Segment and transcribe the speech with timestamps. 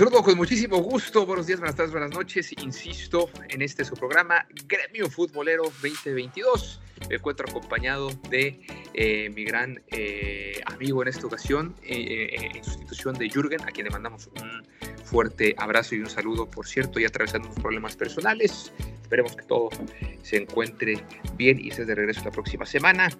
[0.00, 1.26] Saludo con muchísimo gusto.
[1.26, 2.52] Buenos días, buenas tardes, buenas noches.
[2.62, 6.80] Insisto en este su programa Gremio Futbolero 2022.
[7.10, 8.62] Me encuentro acompañado de
[8.94, 13.84] eh, mi gran eh, amigo en esta ocasión, eh, en sustitución de Jürgen, a quien
[13.84, 14.66] le mandamos un
[15.04, 18.72] fuerte abrazo y un saludo, por cierto, y atravesando unos problemas personales.
[19.02, 19.68] Esperemos que todo
[20.22, 21.04] se encuentre
[21.34, 23.10] bien y estés de regreso la próxima semana.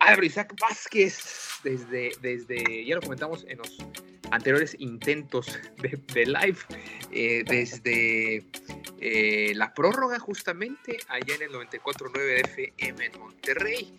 [0.00, 1.22] Álvaro Isaac Vázquez,
[1.64, 3.78] desde, desde, ya lo comentamos en los
[4.30, 6.58] anteriores intentos de, live
[7.12, 8.44] eh, desde
[9.00, 13.96] eh, la prórroga justamente allá en el 94.9 FM en Monterrey.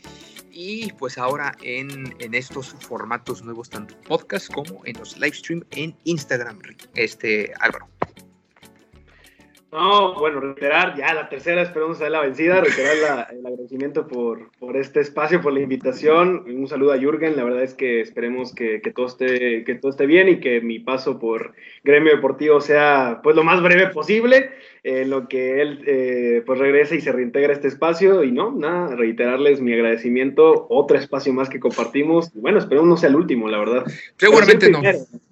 [0.52, 5.95] Y pues ahora en, estos formatos nuevos tanto podcast como en los live stream en
[6.05, 6.59] Instagram
[6.95, 7.88] este Álvaro
[9.78, 14.75] no, bueno, reiterar ya la tercera, esperamos a la vencida, reiterar el agradecimiento por, por,
[14.75, 16.44] este espacio, por la invitación.
[16.47, 19.92] Un saludo a Jürgen, la verdad es que esperemos que, que, todo esté, que todo
[19.92, 24.50] esté bien y que mi paso por Gremio Deportivo sea pues lo más breve posible,
[24.83, 28.23] en lo que él eh, pues regrese y se reintegra a este espacio.
[28.23, 32.33] Y no, nada, reiterarles mi agradecimiento, otro espacio más que compartimos.
[32.33, 33.86] Bueno, esperemos no sea el último, la verdad.
[34.17, 34.81] Seguramente no.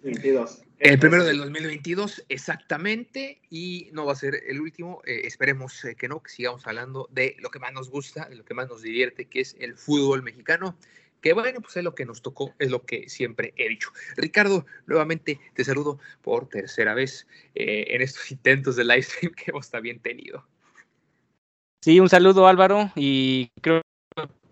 [0.03, 0.64] 22.
[0.79, 5.01] El primero del 2022, exactamente, y no va a ser el último.
[5.05, 8.35] Eh, esperemos eh, que no, que sigamos hablando de lo que más nos gusta, de
[8.35, 10.77] lo que más nos divierte, que es el fútbol mexicano.
[11.21, 13.89] Que bueno, pues es lo que nos tocó, es lo que siempre he dicho.
[14.17, 19.51] Ricardo, nuevamente te saludo por tercera vez eh, en estos intentos de live stream que
[19.51, 20.45] hemos también tenido.
[21.81, 23.81] Sí, un saludo Álvaro, y creo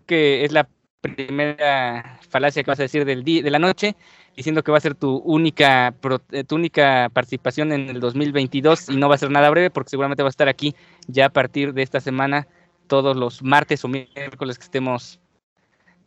[0.06, 0.68] que es la
[1.00, 3.94] primera falacia que vas a decir del día, de la noche
[4.36, 5.94] diciendo que va a ser tu única,
[6.32, 9.90] eh, tu única participación en el 2022 y no va a ser nada breve porque
[9.90, 10.74] seguramente va a estar aquí
[11.06, 12.46] ya a partir de esta semana
[12.86, 15.20] todos los martes o miércoles que estemos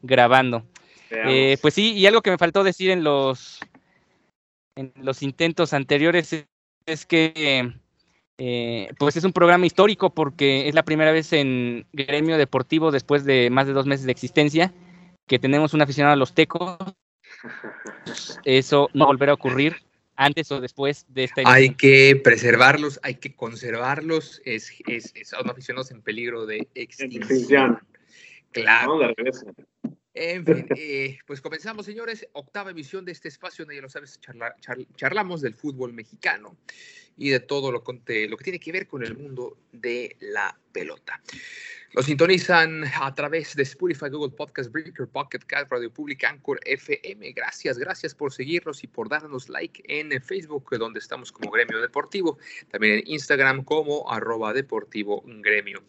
[0.01, 0.63] grabando.
[1.09, 3.59] Eh, pues sí, y algo que me faltó decir en los,
[4.75, 6.45] en los intentos anteriores
[6.85, 7.73] es, que
[8.37, 13.23] eh, pues es un programa histórico porque es la primera vez en gremio deportivo después
[13.23, 14.73] de más de dos meses de existencia
[15.27, 16.77] que tenemos un aficionado a los tecos
[18.45, 19.75] eso no volverá a ocurrir
[20.15, 25.91] antes o después de esta Hay que preservarlos, hay que conservarlos, es, es, son aficionados
[25.91, 27.79] en peligro de extinción.
[28.51, 29.13] Claro.
[30.15, 32.27] En fin, eh, pues comenzamos, señores.
[32.33, 34.19] Octava emisión de este espacio donde ya lo sabes,
[34.95, 36.57] charlamos del fútbol mexicano
[37.17, 41.21] y de todo lo, lo que tiene que ver con el mundo de la pelota.
[41.93, 47.31] Lo sintonizan a través de Spotify, Google Podcast, Breaker, Pocket Cast, Radio Pública, Anchor, FM.
[47.31, 52.37] Gracias, gracias por seguirnos y por darnos like en Facebook, donde estamos como Gremio Deportivo.
[52.69, 55.81] También en Instagram como arroba deportivo gremio.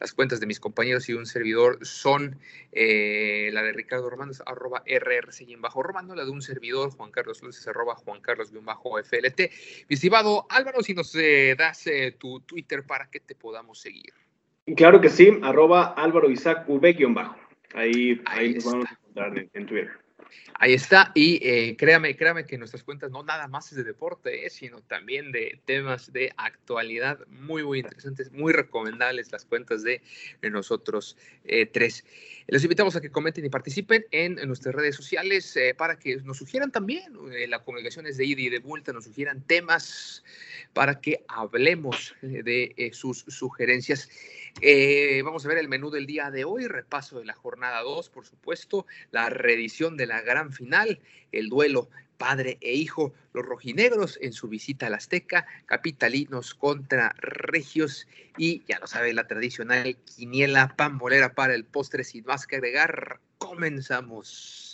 [0.00, 2.38] Las cuentas de mis compañeros y un servidor son
[2.72, 4.82] eh, la de Ricardo Romano, arroba
[5.58, 9.40] bajo romano la de un servidor, Juan Carlos Luces, arroba Juan Carlos-FLT.
[9.88, 14.12] Mi estimado Álvaro, si nos eh, das eh, tu Twitter para que te podamos seguir.
[14.76, 17.36] Claro que sí, arroba Álvaro Isaac V-bajo.
[17.74, 19.92] Ahí, ahí, nos vamos a encontrar en, Twitter.
[20.58, 24.46] Ahí está, y eh, créame, créame que nuestras cuentas no nada más es de deporte,
[24.46, 30.00] eh, sino también de temas de actualidad muy, muy interesantes, muy recomendables las cuentas de,
[30.50, 32.04] nosotros eh, tres.
[32.46, 36.70] Los invitamos a que comenten y participen en, nuestras redes sociales para que nos sugieran
[36.70, 37.12] también,
[37.48, 40.24] la comunicación es de ida y de vuelta, nos sugieran temas
[40.72, 44.08] para que hablemos de sus sugerencias.
[44.62, 48.08] Eh, vamos a ver el menú del día de hoy, repaso de la jornada 2,
[48.08, 51.00] por supuesto, la reedición de la gran final,
[51.30, 58.06] el duelo padre e hijo, los rojinegros en su visita al Azteca, capitalinos contra regios
[58.38, 63.20] y ya lo sabe la tradicional quiniela pambolera para el postre sin más que agregar.
[63.36, 64.65] Comenzamos.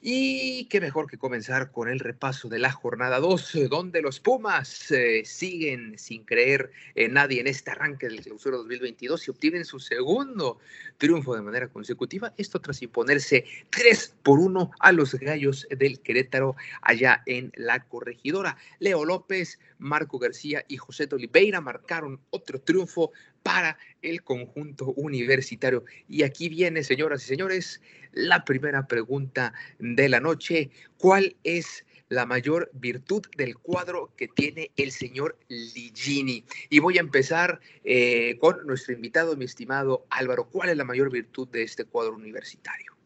[0.00, 4.20] Y qué mejor que comenzar con el repaso de la jornada 2, eh, donde los
[4.20, 9.64] Pumas eh, siguen sin creer en nadie en este arranque del clausura 2022 y obtienen
[9.64, 10.60] su segundo
[10.98, 12.32] triunfo de manera consecutiva.
[12.36, 18.56] Esto tras imponerse 3 por 1 a los gallos del Querétaro allá en la corregidora.
[18.78, 23.10] Leo López, Marco García y José Oliveira marcaron otro triunfo
[23.42, 25.84] para el conjunto universitario.
[26.08, 27.80] Y aquí viene, señoras y señores,
[28.12, 30.70] la primera pregunta de la noche.
[30.96, 36.44] ¿Cuál es la mayor virtud del cuadro que tiene el señor Ligini?
[36.70, 40.48] Y voy a empezar eh, con nuestro invitado, mi estimado Álvaro.
[40.48, 42.97] ¿Cuál es la mayor virtud de este cuadro universitario?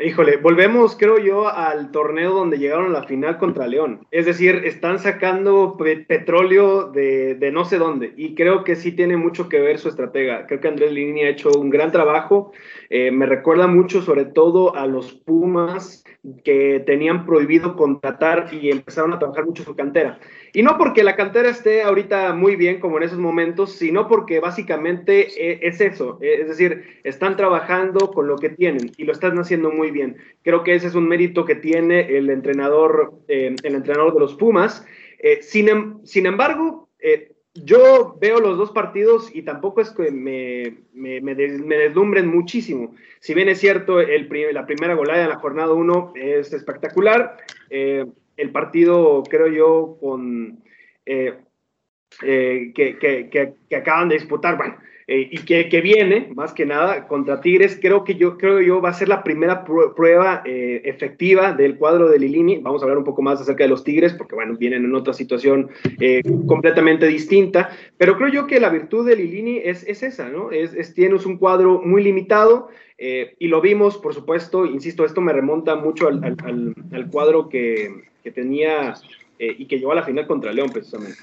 [0.00, 4.04] Híjole, volvemos, creo yo, al torneo donde llegaron a la final contra León.
[4.10, 5.76] Es decir, están sacando
[6.08, 8.12] petróleo de, no sé dónde.
[8.16, 10.46] Y creo que sí tiene mucho que ver su estratega.
[10.46, 12.52] Creo que Andrés Lini ha hecho un gran trabajo.
[12.90, 16.03] Eh, me recuerda mucho, sobre todo, a los Pumas
[16.42, 20.18] que tenían prohibido contratar y empezaron a trabajar mucho su cantera.
[20.52, 24.40] Y no porque la cantera esté ahorita muy bien como en esos momentos, sino porque
[24.40, 29.12] básicamente eh, es eso, eh, es decir, están trabajando con lo que tienen y lo
[29.12, 30.16] están haciendo muy bien.
[30.42, 34.34] Creo que ese es un mérito que tiene el entrenador, eh, el entrenador de los
[34.34, 34.86] Pumas.
[35.40, 36.90] sin, em, sin, embargo,
[37.54, 42.94] yo veo los dos partidos y tampoco es que me, me, me, deslumbren muchísimo.
[43.20, 47.36] Si bien es cierto, el, la primera goleada en la jornada 1 es espectacular,
[47.70, 48.06] eh,
[48.36, 50.64] el partido, creo yo, con
[51.06, 51.34] eh,
[52.22, 56.64] eh, que, que, que, acaban de disputar, bueno, eh, y que, que, viene, más que
[56.64, 60.80] nada, contra Tigres, creo que yo, creo yo va a ser la primera prueba eh,
[60.84, 62.58] efectiva del cuadro de Lilini.
[62.58, 65.12] Vamos a hablar un poco más acerca de los Tigres, porque bueno, vienen en otra
[65.12, 65.70] situación
[66.00, 70.50] eh, completamente distinta, pero creo yo que la virtud de Lilini es, es esa, ¿no?
[70.50, 75.32] Es, es, tienes un cuadro muy limitado, y lo vimos, por supuesto, insisto, esto me
[75.32, 78.94] remonta mucho al, al, al cuadro que, que tenía
[79.38, 81.18] y que llegó a la final contra León, precisamente.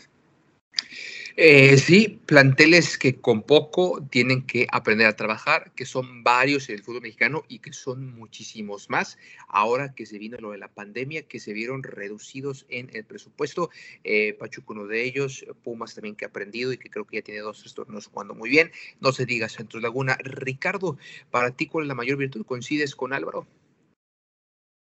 [1.43, 6.75] Eh, sí, planteles que con poco tienen que aprender a trabajar, que son varios en
[6.75, 9.17] el fútbol mexicano y que son muchísimos más
[9.47, 13.71] ahora que se vino lo de la pandemia, que se vieron reducidos en el presupuesto.
[14.03, 17.23] Eh, Pachuco uno de ellos, Pumas también que ha aprendido y que creo que ya
[17.23, 18.71] tiene dos torneos jugando muy bien.
[18.99, 20.19] No se diga Santos Laguna.
[20.21, 20.99] Ricardo,
[21.31, 22.45] para ti, ¿cuál es la mayor virtud?
[22.45, 23.47] ¿Coincides con Álvaro?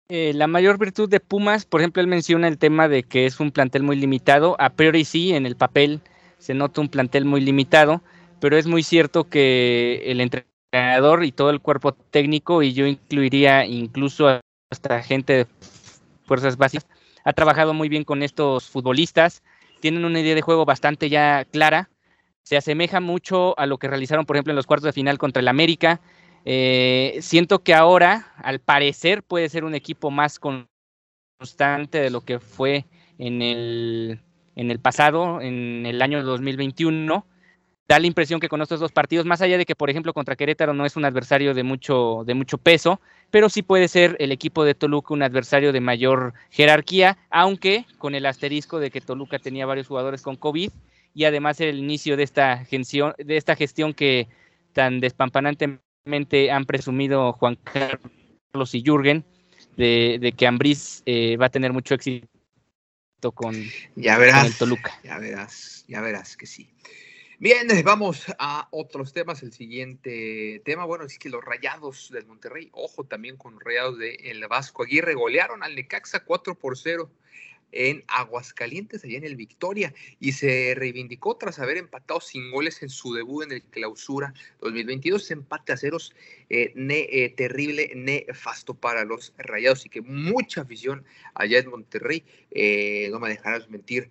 [0.08, 3.40] Eh, la mayor virtud de Pumas, por ejemplo, él menciona el tema de que es
[3.40, 4.54] un plantel muy limitado.
[4.60, 6.02] A priori sí, en el papel
[6.38, 8.02] se nota un plantel muy limitado,
[8.40, 13.64] pero es muy cierto que el entrenador y todo el cuerpo técnico, y yo incluiría
[13.64, 14.40] incluso
[14.70, 15.46] hasta gente de
[16.24, 16.86] fuerzas básicas,
[17.24, 19.42] ha trabajado muy bien con estos futbolistas,
[19.80, 21.90] tienen una idea de juego bastante ya clara,
[22.42, 25.40] se asemeja mucho a lo que realizaron, por ejemplo, en los cuartos de final contra
[25.40, 26.00] el América.
[26.44, 32.38] Eh, siento que ahora, al parecer, puede ser un equipo más constante de lo que
[32.38, 32.86] fue
[33.18, 34.20] en el
[34.56, 37.24] en el pasado, en el año 2021.
[37.88, 40.34] Da la impresión que con estos dos partidos, más allá de que, por ejemplo, contra
[40.34, 43.00] Querétaro no es un adversario de mucho, de mucho peso,
[43.30, 48.16] pero sí puede ser el equipo de Toluca un adversario de mayor jerarquía, aunque con
[48.16, 50.70] el asterisco de que Toluca tenía varios jugadores con COVID
[51.14, 54.26] y además el inicio de esta gestión, de esta gestión que
[54.72, 59.24] tan despampanantemente han presumido Juan Carlos y Jürgen,
[59.76, 62.26] de, que Ambriz eh, va a tener mucho éxito
[63.20, 63.54] con,
[63.94, 64.98] ya verás, Toluca.
[65.02, 66.68] Ya verás, ya verás que sí.
[67.38, 69.42] Bien, vamos a otros temas.
[69.42, 74.46] El siguiente tema, bueno, es que los rayados del Monterrey, ojo también con rayados del
[74.48, 77.10] Vasco Aguirre, golearon al Necaxa 4 por 0
[77.72, 82.88] en Aguascalientes, allá en el Victoria, y se reivindicó tras haber empatado sin goles en
[82.88, 85.30] su debut en el Clausura 2022.
[85.30, 86.14] Empate a ceros
[86.48, 91.04] eh, eh, terrible, nefasto para los rayados, y que mucha afición
[91.34, 94.08] allá en Monterrey, eh, no me dejarás mentir,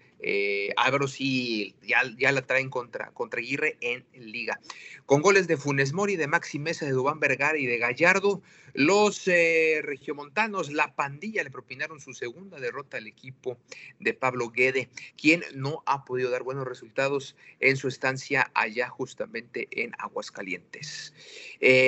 [0.78, 4.60] Álvaro sí ya, ya, la traen contra, contra Aguirre en Liga.
[5.06, 8.42] Con goles de Funes Mori, de Maxi Mesa, de Dubán Vergara y de Gallardo,
[8.74, 13.58] los regiomontanos, la pandilla, le propinaron su segunda derrota al equipo
[14.00, 19.68] de Pablo Guede, quien no ha podido dar buenos resultados en su estancia allá justamente
[19.72, 21.14] en Aguascalientes.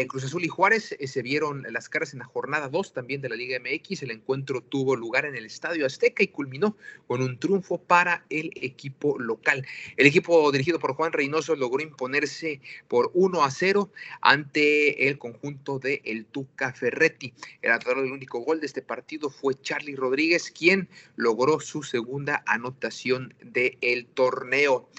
[0.08, 3.30] Cruz Azul y Juárez eh, se vieron las caras en la jornada 2 también de
[3.30, 4.04] la Liga MX.
[4.04, 8.52] El encuentro tuvo lugar en el Estadio Azteca y culminó con un triunfo para el
[8.56, 9.66] equipo local.
[9.96, 15.80] El equipo dirigido por Juan Reynoso logró imponerse por 1 a 0 ante el conjunto
[15.80, 17.34] de El Tuca Ferretti.
[17.62, 22.44] El autor del único gol de este partido fue Charlie Rodríguez, quien logró su segunda
[22.46, 24.90] anotación del torneo.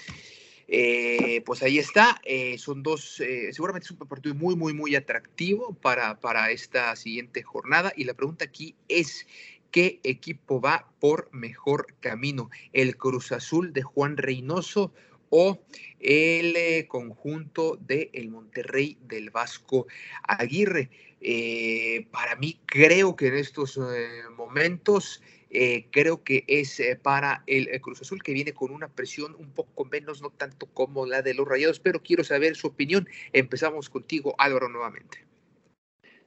[0.71, 4.95] Eh, pues ahí está, eh, son dos, eh, seguramente es un partido muy, muy, muy
[4.95, 9.25] atractivo para, para esta siguiente jornada y la pregunta aquí es,
[9.71, 12.49] ¿qué equipo va por mejor camino?
[12.73, 14.93] ¿El Cruz Azul de Juan Reynoso
[15.29, 15.59] o
[15.99, 19.87] el conjunto de el Monterrey del Vasco
[20.23, 20.89] Aguirre?
[22.11, 23.77] para mí creo que en estos
[24.37, 25.21] momentos
[25.51, 29.35] eh, creo que es eh, para el, eh, Cruz Azul que viene con una presión
[29.39, 33.07] un poco menos, no tanto como la de los Rayados, pero quiero saber su opinión.
[33.33, 35.28] Empezamos contigo, Álvaro, nuevamente.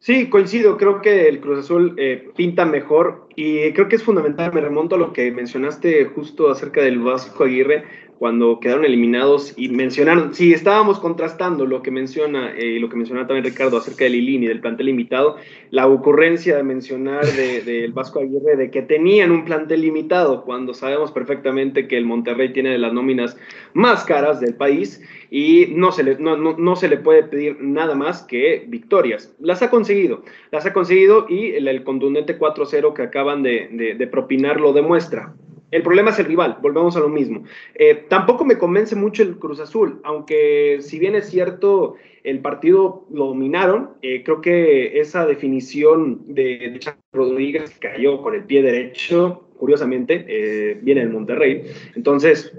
[0.05, 1.97] Sí, coincido, creo que el Cruz Azul
[2.35, 6.83] pinta mejor y creo que es fundamental, me remonto a lo que mencionaste justo acerca
[6.83, 7.85] del Vasco Aguirre,
[8.23, 13.27] cuando quedaron eliminados y mencionaron, si estábamos contrastando lo que menciona eh, lo que mencionaba
[13.27, 15.39] también Ricardo acerca Lilini y del plantel limitado,
[15.71, 20.73] la ocurrencia de mencionar del de, Vasco Aguirre de que tenían un plantel limitado cuando
[20.73, 23.37] sabemos perfectamente que el Monterrey tiene de las nóminas
[23.75, 27.97] más caras del país y no se le, no, no, se le puede pedir nada
[27.97, 29.35] más que victorias.
[29.41, 34.07] Las ha conseguido, las ha conseguido y el, el contundente 4-0 que acaban de, de
[34.07, 35.35] propinar lo demuestra.
[35.73, 37.45] El problema es el rival, volvemos a lo mismo.
[37.75, 43.07] Eh, tampoco me convence mucho el Cruz Azul, aunque si bien es cierto, el partido
[43.11, 46.79] lo dominaron, eh, creo que esa definición de,
[47.11, 51.65] Rodríguez cayó con el pie derecho, curiosamente, eh, viene del Monterrey.
[51.97, 52.53] Entonces,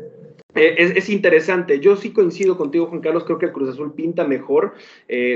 [0.55, 1.79] es, interesante.
[1.79, 3.25] Yo sí coincido contigo, Juan Carlos.
[3.25, 4.73] Creo que el Cruz Azul pinta mejor.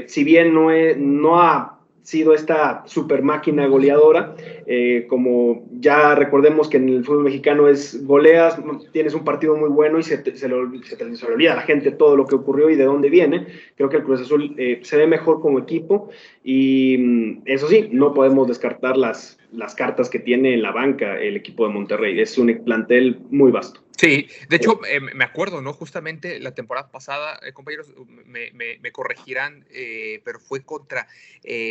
[0.06, 1.77] si bien no, no ha
[2.08, 4.34] sido esta super máquina goleadora.
[4.66, 8.58] Eh, como ya recordemos que en el fútbol mexicano es goleas,
[8.94, 12.16] tienes un partido muy bueno y se, se, se, le olvida a la gente todo
[12.16, 13.48] lo que ocurrió y de dónde viene.
[13.76, 16.10] Creo que el Cruz Azul eh, se ve mejor como equipo
[16.46, 21.20] y mm, eso sí, no podemos descartar las, las cartas que tiene en la banca
[21.20, 22.22] el equipo de Monterrey.
[22.22, 23.82] Es un plantel muy vasto.
[23.98, 25.74] Sí, de hecho, eh, me acuerdo, ¿no?
[25.74, 27.92] Justamente la temporada pasada, eh, compañeros,
[28.26, 31.08] me, me, corregirán, eh, pero fue contra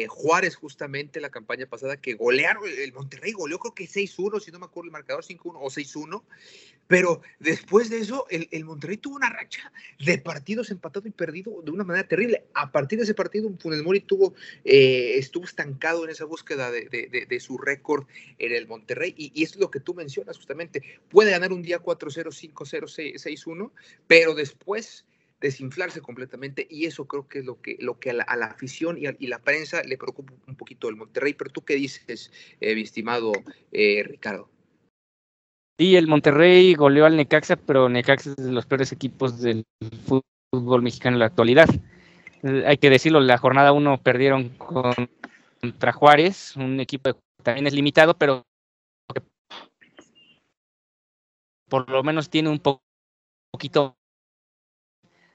[0.09, 4.59] Juárez justamente la campaña pasada que golearon, el Monterrey goleó creo que 6-1, si no
[4.59, 6.23] me acuerdo el marcador, 5-1 o 6-1,
[6.89, 11.61] pero después de eso, el, el, Monterrey tuvo una racha de partidos empatados y perdido
[11.63, 12.45] de una manera terrible.
[12.55, 17.27] A partir de ese partido, Funes Mori tuvo, estuvo estancado en esa búsqueda de, de,
[17.29, 18.07] de, su récord
[18.39, 21.81] en el Monterrey, y, y, es lo que tú mencionas justamente, puede ganar un día
[21.81, 23.71] 4 0-5-0-6-1,
[24.07, 25.05] pero después
[25.41, 29.07] desinflarse completamente y eso creo que es lo que, lo que a, la, afición y,
[29.07, 31.35] a, la prensa le preocupa un poquito del Monterrey.
[31.35, 33.33] Pero tú qué dices, eh, mi estimado
[33.73, 34.49] eh, Ricardo.
[35.79, 39.65] Sí, el Monterrey goleó al Necaxa, pero Necaxa es de los peores equipos del
[40.07, 41.69] fútbol mexicano en la actualidad.
[42.43, 47.75] Eh, hay que decirlo, la jornada 1 perdieron contra Juárez, un equipo que también es
[47.75, 48.47] limitado, pero
[51.69, 53.97] por lo menos tiene un poquito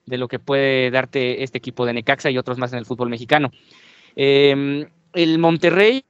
[0.05, 3.09] de lo que puede darte este equipo de Necaxa y otros más en el fútbol
[3.09, 3.51] mexicano.
[4.15, 6.03] Em, el Monterrey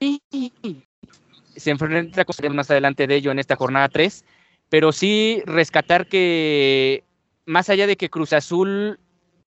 [1.56, 4.24] se enfrenta con más adelante de ello en esta jornada 3,
[4.68, 7.04] pero sí rescatar que
[7.44, 8.98] más allá de que Cruz Azul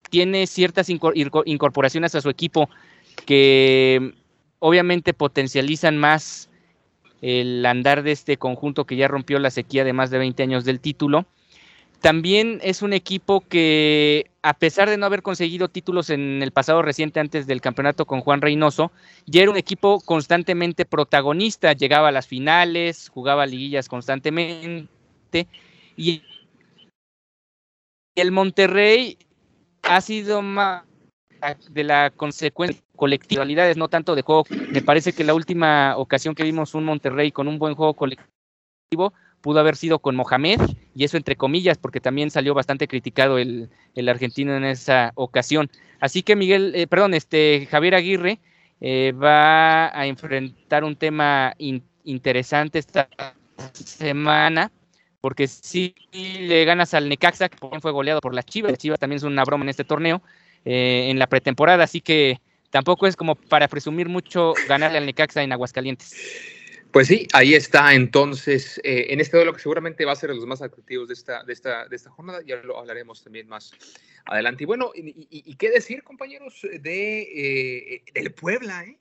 [0.09, 2.69] tiene ciertas incorporaciones a su equipo
[3.25, 4.13] que
[4.59, 6.49] obviamente potencializan más
[7.25, 10.63] el andar de este conjunto que ya rompió la sequía de más de 20 años
[10.63, 11.25] del título.
[11.99, 16.83] También es un equipo que, a pesar de no haber conseguido títulos en el pasado
[16.83, 18.91] reciente antes del campeonato con Juan Reynoso,
[19.25, 24.87] ya era un equipo constantemente protagonista, llegaba a las finales, jugaba liguillas constantemente.
[25.97, 26.21] Y
[28.13, 29.17] el Monterrey
[29.81, 30.83] ha sido más
[31.71, 34.45] de la consecuencia colectividades, no tanto de juego.
[34.71, 39.13] Me parece que la última ocasión que vimos un Monterrey con un buen juego colectivo
[39.41, 40.59] pudo haber sido con Mohamed,
[40.95, 43.69] y eso entre comillas, porque también salió bastante criticado el,
[44.07, 45.69] argentino en esa ocasión.
[45.99, 48.39] Así que Miguel, eh, perdón, este Javier Aguirre
[48.81, 51.53] eh, va a enfrentar un tema
[52.03, 53.07] interesante esta
[53.73, 54.71] semana,
[55.21, 59.23] porque si le ganas al Necaxa, que fue goleado por las Chivas, Chivas también es
[59.23, 60.21] una broma en este torneo,
[60.65, 62.41] eh, en la pretemporada, así que
[62.75, 66.13] tampoco es como para presumir mucho ganarle al Necaxa en Aguascalientes.
[66.91, 70.35] Pues sí, ahí está entonces, eh, en este duelo que seguramente va a ser de
[70.35, 73.71] los más atractivos de esta, de esta, de esta jornada, ya lo hablaremos también más
[74.25, 74.63] adelante.
[74.63, 78.99] Y bueno, y, qué decir, compañeros, de eh, del Puebla, ¿eh?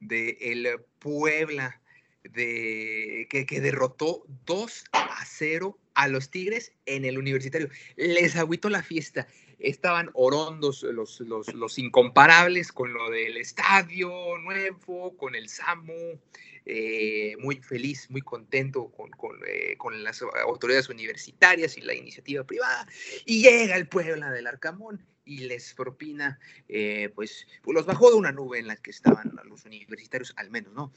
[0.00, 1.82] De el Puebla,
[2.24, 7.68] de, que, que derrotó 2 a 0 a los Tigres en el universitario.
[7.96, 9.26] Les agüitó la fiesta.
[9.58, 16.18] Estaban orondos los, los, los, incomparables con lo del estadio nuevo, con el SAMU,
[16.66, 22.44] eh, muy feliz, muy contento con, con, eh, con, las autoridades universitarias y la iniciativa
[22.44, 22.88] privada,
[23.24, 26.38] y llega el Puebla del Arcamón y les propina,
[26.68, 30.50] eh, pues, pues, los bajó de una nube en la que estaban los universitarios, al
[30.50, 30.92] menos, ¿no?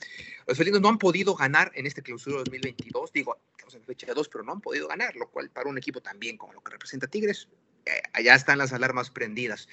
[0.47, 4.29] Los felinos no han podido ganar en este clausura 2022, digo, estamos en fecha 2,
[4.29, 7.07] pero no han podido ganar, lo cual para un equipo también como lo que representa
[7.07, 7.47] Tigres,
[7.85, 9.67] eh, allá están las alarmas prendidas,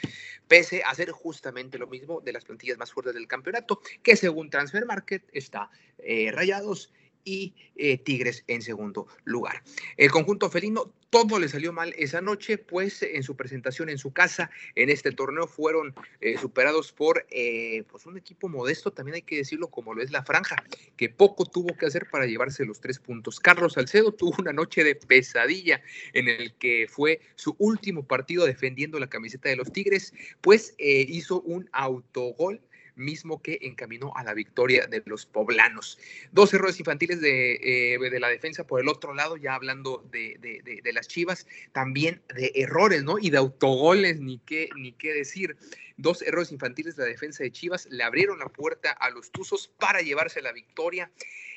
[0.47, 4.51] pese a ser justamente lo mismo de las plantillas más fuertes del campeonato, que según
[4.51, 6.93] Transfer Market está eh, Rayados
[7.25, 9.63] y eh, Tigres en segundo lugar.
[9.97, 14.13] El conjunto felino todo le salió mal esa noche, pues en su presentación en su
[14.15, 19.23] casa en este torneo fueron eh, superados por eh, pues un equipo modesto, también hay
[19.23, 20.65] que decirlo como lo es la franja,
[20.97, 23.41] que poco tuvo que hacer para llevarse los tres puntos.
[23.41, 25.83] Carlos Salcedo tuvo una noche de pesadilla
[26.15, 31.43] en el que fue su último partido defendiendo la camiseta de los Tigres, pues hizo
[31.43, 32.63] un autogol
[32.95, 35.99] mismo que encaminó a la victoria de los poblanos.
[36.33, 40.39] Dos errores infantiles de, eh, de la defensa por el otro lado, ya hablando de,
[40.41, 43.19] de, las Chivas, también de errores, ¿no?
[43.19, 45.57] Y de autogoles, ni qué, ni qué decir.
[45.97, 49.69] Dos errores infantiles de la defensa de Chivas le abrieron la puerta a los Tuzos
[49.79, 51.11] para llevarse la victoria.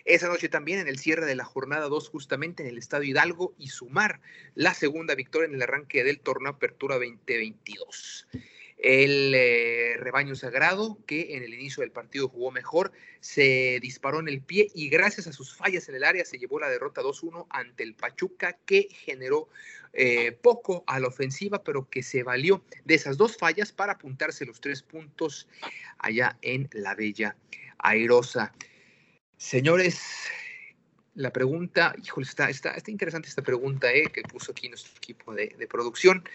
[0.05, 3.55] Esa noche también en el cierre de la jornada 2 justamente en el Estadio Hidalgo
[3.57, 4.21] y sumar
[4.53, 8.27] la segunda victoria en el arranque del torneo Apertura 2022
[8.77, 14.27] el eh, rebaño sagrado, que en el inicio del partido jugó mejor, se disparó en
[14.27, 17.47] el pie y gracias a sus fallas en el área se llevó la derrota 2-1
[17.49, 19.49] ante el Pachuca, que generó
[19.93, 24.45] eh, poco a la ofensiva, pero que se valió de esas dos fallas para apuntarse
[24.45, 25.47] los tres puntos
[25.97, 27.37] allá en la Bella
[27.77, 28.53] Airosa.
[29.37, 30.01] Señores,
[31.13, 35.33] la pregunta, híjole, está, está, está interesante esta pregunta eh, que puso aquí nuestro equipo
[35.33, 36.27] de, de producción.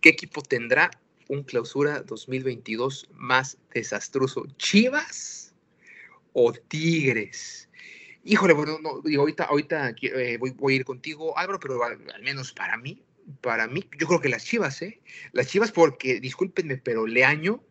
[0.00, 0.90] ¿Qué equipo tendrá
[1.28, 4.46] un clausura 2022 más desastroso?
[4.56, 5.54] ¿Chivas
[6.32, 7.68] o Tigres?
[8.24, 12.78] Híjole, bueno, no, ahorita, ahorita eh, voy, a ir contigo, Álvaro, pero al, menos para
[12.78, 13.02] mí,
[13.42, 15.00] para mí, yo creo que las Chivas, ¿eh?
[15.32, 17.62] Las Chivas porque, discúlpenme, pero Leaño,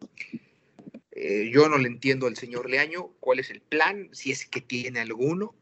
[1.11, 4.61] eh, yo no le entiendo al señor Leaño cuál es el plan, si es que
[4.61, 5.55] tiene alguno.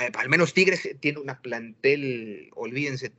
[0.00, 3.10] Eh, al menos Tigres tiene una plantel, olvídense,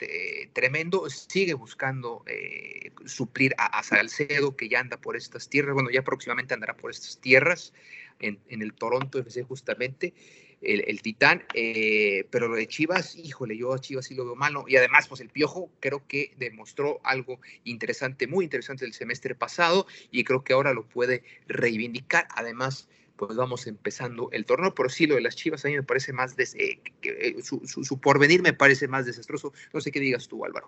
[0.53, 6.03] tremendo, sigue buscando eh, suplir a, Salcedo, que ya anda por estas tierras, bueno, ya
[6.03, 7.73] próximamente andará por estas tierras,
[8.19, 10.13] en, el Toronto FC justamente,
[10.61, 14.63] el, Titán, eh, pero lo de Chivas, híjole, yo a Chivas sí lo veo malo,
[14.67, 19.85] y además, pues el Piojo creo que demostró algo interesante, muy interesante el semestre pasado,
[20.09, 24.73] y creo que ahora lo puede reivindicar, además pues vamos empezando el torneo.
[24.73, 27.61] Pero sí, lo de las Chivas a mí me parece más, des, eh, eh, su,
[27.65, 29.53] su, porvenir me parece más desastroso.
[29.73, 30.67] No sé qué digas tú, Álvaro.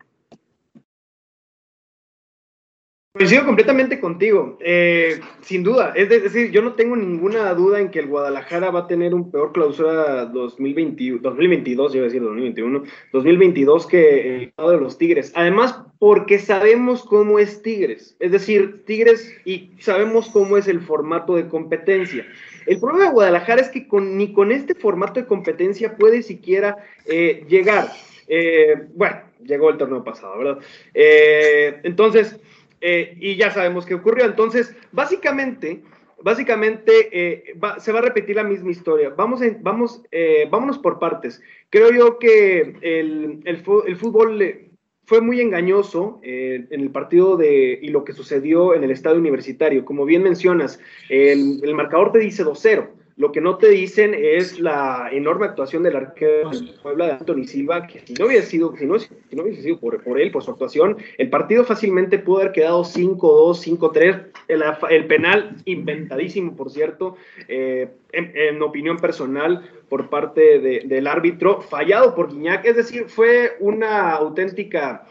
[3.16, 5.94] Coincido completamente contigo, eh, sin duda.
[5.96, 9.32] Es, decir, yo no tengo ninguna duda en que el Guadalajara va a tener un
[9.32, 14.98] peor clausura 2020, 2022, yo iba a decir 2021, 2022 que el lado de los
[14.98, 15.32] Tigres.
[15.34, 18.18] Además, porque sabemos cómo es Tigres.
[18.20, 22.28] Es decir, Tigres y sabemos cómo es el formato de competencia.
[22.66, 26.76] El problema de Guadalajara es que con, ni con este formato de competencia puede siquiera
[27.06, 27.88] eh, llegar.
[28.28, 30.60] Eh, bueno, llegó el torneo pasado, ¿verdad?
[30.94, 32.42] entonces
[32.88, 34.26] eh, y ya sabemos qué ocurrió.
[34.26, 35.82] Entonces, básicamente,
[36.22, 39.10] básicamente eh, se va a repetir la misma historia.
[39.10, 41.42] Vamos, vamos, eh, vámonos por partes.
[41.72, 43.58] Creo yo que el, el,
[43.98, 44.70] fútbol
[45.06, 49.84] fue muy engañoso en el partido de, y lo que sucedió en el estadio universitario.
[49.84, 54.60] Como bien mencionas, el, el marcador te dice 2-0 lo que no te dicen es
[54.60, 58.76] la enorme actuación del arquero de Puebla de Anthony Silva, que si no hubiese sido,
[58.76, 62.20] si no, si no hubiese sido por, por, él, por su actuación, el partido fácilmente
[62.20, 64.26] pudo haber quedado 5-2, 5-3.
[64.50, 67.16] El, el, penal, inventadísimo, por cierto,
[67.48, 72.66] eh, en, opinión personal, por parte de, del árbitro, fallado por Guiñac.
[72.66, 75.08] Es decir, fue una auténtica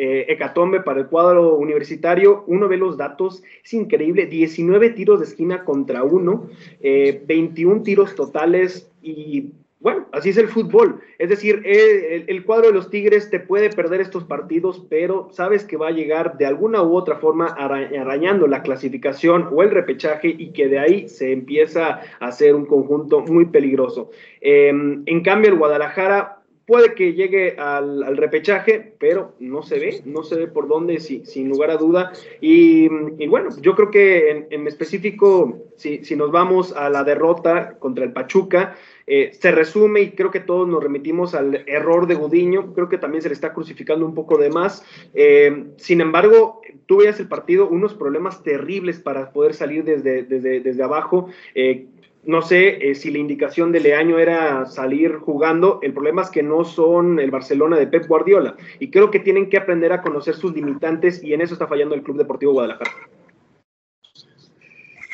[0.00, 2.44] eh, hecatombe para el cuadro universitario.
[2.46, 6.48] Uno ve los datos, es increíble, 19 tiros de esquina contra uno,
[6.80, 11.00] 21 eh, tiros totales y bueno, así es el fútbol.
[11.18, 15.76] Es decir, el, cuadro de los Tigres te puede perder estos partidos, pero sabes que
[15.76, 20.52] va a llegar de alguna u otra forma arañando la clasificación o el repechaje y
[20.52, 24.10] que de ahí se empieza a hacer un conjunto muy peligroso.
[24.40, 26.37] Em, en cambio, el Guadalajara
[26.68, 31.48] Puede que llegue al, repechaje, pero no se ve, no se ve por dónde, sin
[31.48, 32.12] lugar a duda.
[32.42, 32.88] Y,
[33.26, 38.76] bueno, yo creo que en, específico, si, nos vamos a la derrota contra el Pachuca,
[39.06, 42.98] eh, se resume y creo que todos nos remitimos al error de Gudiño, creo que
[42.98, 44.84] también se le está crucificando un poco de más.
[45.14, 51.30] Eh, sin embargo, tú veías el partido, unos problemas terribles para poder salir desde abajo.
[51.54, 51.86] Eh,
[52.28, 55.80] no sé eh, si la indicación de Leaño era salir jugando.
[55.82, 58.54] El problema es que no son el Barcelona de Pep Guardiola.
[58.78, 61.94] Y creo que tienen que aprender a conocer sus limitantes y en eso está fallando
[61.94, 62.90] el Club Deportivo Guadalajara.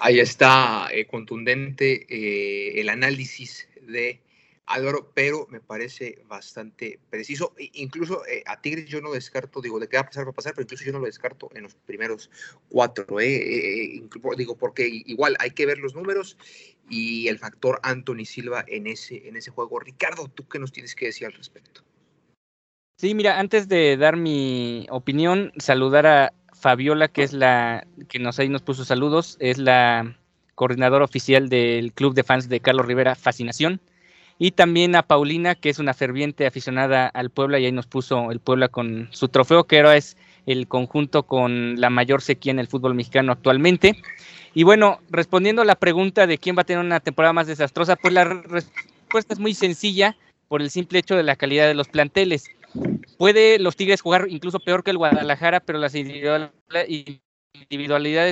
[0.00, 4.18] Ahí está eh, contundente eh, el análisis de
[4.66, 7.54] Álvaro, pero me parece bastante preciso.
[7.74, 10.34] Incluso eh, a Tigres yo no descarto, digo, de qué va a pasar, va a
[10.34, 12.30] pasar, pero incluso yo no lo descarto en los primeros
[12.70, 13.20] cuatro.
[13.20, 13.34] ¿eh?
[13.34, 14.02] eh, eh
[14.36, 16.38] digo, porque igual hay que ver los números
[16.88, 19.80] y el factor Anthony Silva en ese, en ese juego.
[19.80, 21.82] Ricardo, ¿tú qué nos tienes que decir al respecto?
[22.98, 28.38] Sí, mira, antes de dar mi opinión, saludar a Fabiola, que es la que nos
[28.38, 30.16] ahí nos puso saludos, es la
[30.54, 33.80] coordinadora oficial del club de fans de Carlos Rivera, Fascinación
[34.38, 38.30] y también a Paulina, que es una ferviente aficionada al Puebla, y ahí nos puso
[38.30, 40.16] el Puebla con su trofeo, que ahora es
[40.46, 43.96] el conjunto con la mayor sequía en el fútbol mexicano actualmente.
[44.52, 47.96] Y bueno, respondiendo a la pregunta de quién va a tener una temporada más desastrosa,
[47.96, 50.16] pues la respuesta es muy sencilla
[50.48, 52.44] por el simple hecho de la calidad de los planteles.
[53.18, 55.94] Puede los Tigres jugar incluso peor que el Guadalajara, pero las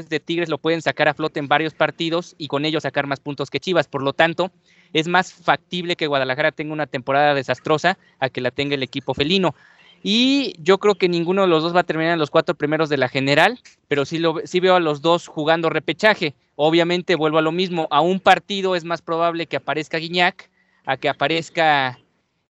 [0.09, 3.21] de Tigres lo pueden sacar a flote en varios partidos y con ello sacar más
[3.21, 3.89] puntos que Chivas.
[3.89, 4.51] Por lo tanto,
[4.93, 9.15] es más factible que Guadalajara tenga una temporada desastrosa a que la tenga el equipo
[9.15, 9.55] felino.
[10.03, 12.89] Y yo creo que ninguno de los dos va a terminar en los cuatro primeros
[12.89, 16.35] de la general, pero sí, lo, sí veo a los dos jugando repechaje.
[16.57, 20.51] Obviamente vuelvo a lo mismo, a un partido es más probable que aparezca Guiñac
[20.85, 22.01] a que aparezca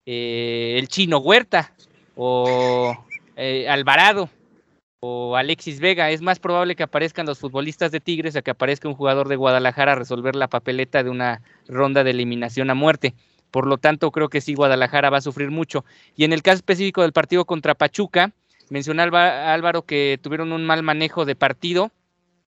[0.06, 1.72] eh, el chino Huerta
[2.14, 3.04] o
[3.36, 4.30] eh, Alvarado
[5.00, 6.10] o Alexis Vega.
[6.10, 9.36] Es más probable que aparezcan los futbolistas de Tigres a que aparezca un jugador de
[9.36, 13.14] Guadalajara a resolver la papeleta de una ronda de eliminación a muerte.
[13.50, 15.84] Por lo tanto, creo que sí, Guadalajara va a sufrir mucho.
[16.14, 18.32] Y en el caso específico del partido contra Pachuca,
[18.68, 21.90] mencionaba Álvaro que tuvieron un mal manejo de partido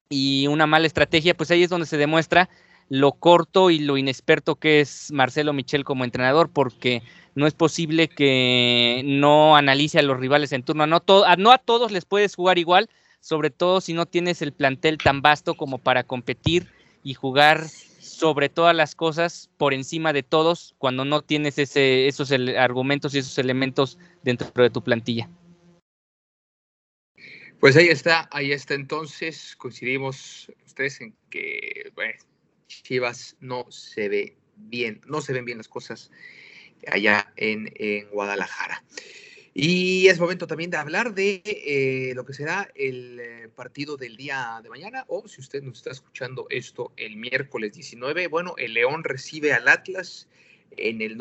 [0.07, 2.49] y una mala estrategia, pues ahí es donde se demuestra
[2.89, 7.01] lo corto y lo inexperto que es Marcelo Michel como entrenador, porque
[7.35, 10.85] no es posible que no analice a los rivales en turno.
[10.87, 11.01] No,
[11.37, 15.21] no a todos les puedes jugar igual, sobre todo si no tienes el plantel tan
[15.21, 16.67] vasto como para competir
[17.03, 22.31] y jugar sobre todas las cosas por encima de todos cuando no tienes ese, esos
[22.31, 25.29] argumentos y esos elementos dentro de tu plantilla.
[27.59, 31.91] Pues ahí está, ahí está entonces, coincidimos ustedes en que
[32.81, 36.11] Chivas no se ve bien, no se ven bien las cosas
[36.87, 37.69] allá en,
[38.11, 38.83] Guadalajara.
[39.53, 44.17] Y es momento también de hablar de eh, lo que será el eh, partido del
[44.17, 48.73] día de mañana, o si usted nos está escuchando esto el miércoles 19, bueno, el
[48.73, 50.27] León recibe al Atlas
[50.71, 51.17] en el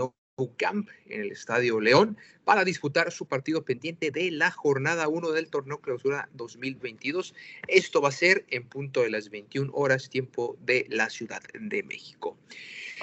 [0.56, 5.48] Camp, en el Estadio León, para disputar su partido pendiente de la jornada 1 del
[5.48, 7.34] torneo clausura 2022.
[7.68, 11.82] Esto va a ser en punto de las 21 horas, tiempo de la Ciudad de
[11.82, 12.36] México.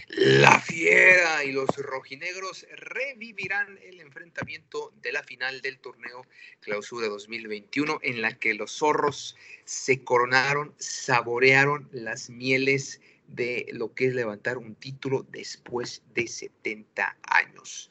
[0.08, 6.26] La Fiera y los rojinegros revivirán el enfrentamiento de la final del torneo
[6.62, 14.08] Clausura 2021 en la que los zorros se coronaron, saborearon las mieles de lo que
[14.08, 17.90] es levantar un título después de 70 años.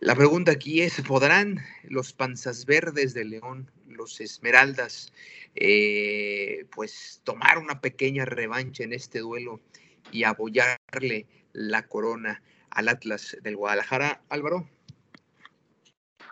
[0.00, 5.12] La pregunta aquí es, ¿podrán los panzas verdes de León, los esmeraldas,
[5.54, 9.60] eh, pues tomar una pequeña revancha en este duelo
[10.10, 14.68] y apoyarle la corona al Atlas del Guadalajara, Álvaro?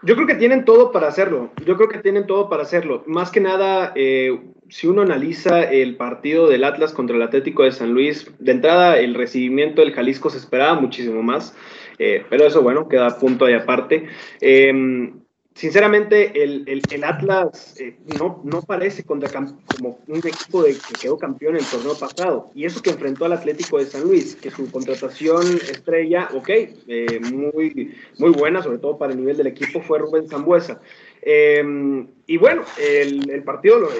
[0.02, 1.50] Yo creo que tienen todo para hacerlo.
[1.64, 3.02] Yo creo que tienen todo para hacerlo.
[3.06, 7.72] Más que nada, eh, si uno analiza el partido del Atlas contra el Atlético de
[7.72, 11.56] San Luis, de entrada el recibimiento del Jalisco se esperaba muchísimo más,
[11.98, 14.06] eh, pero eso, bueno, queda punto ahí aparte.
[14.40, 15.10] Eh,
[15.58, 19.28] sinceramente, el, el, Atlas eh, no, no parece contra,
[19.66, 22.50] como un equipo de, que quedó campeón en el torneo pasado.
[22.54, 27.20] Y eso que enfrentó al Atlético de San Luis, que su contratación estrella, ok, eh,
[27.20, 30.80] muy, muy buena, sobre todo para el nivel del equipo, fue Rubén Zambuesa.
[31.22, 33.90] Em, y bueno, el, el partido lo,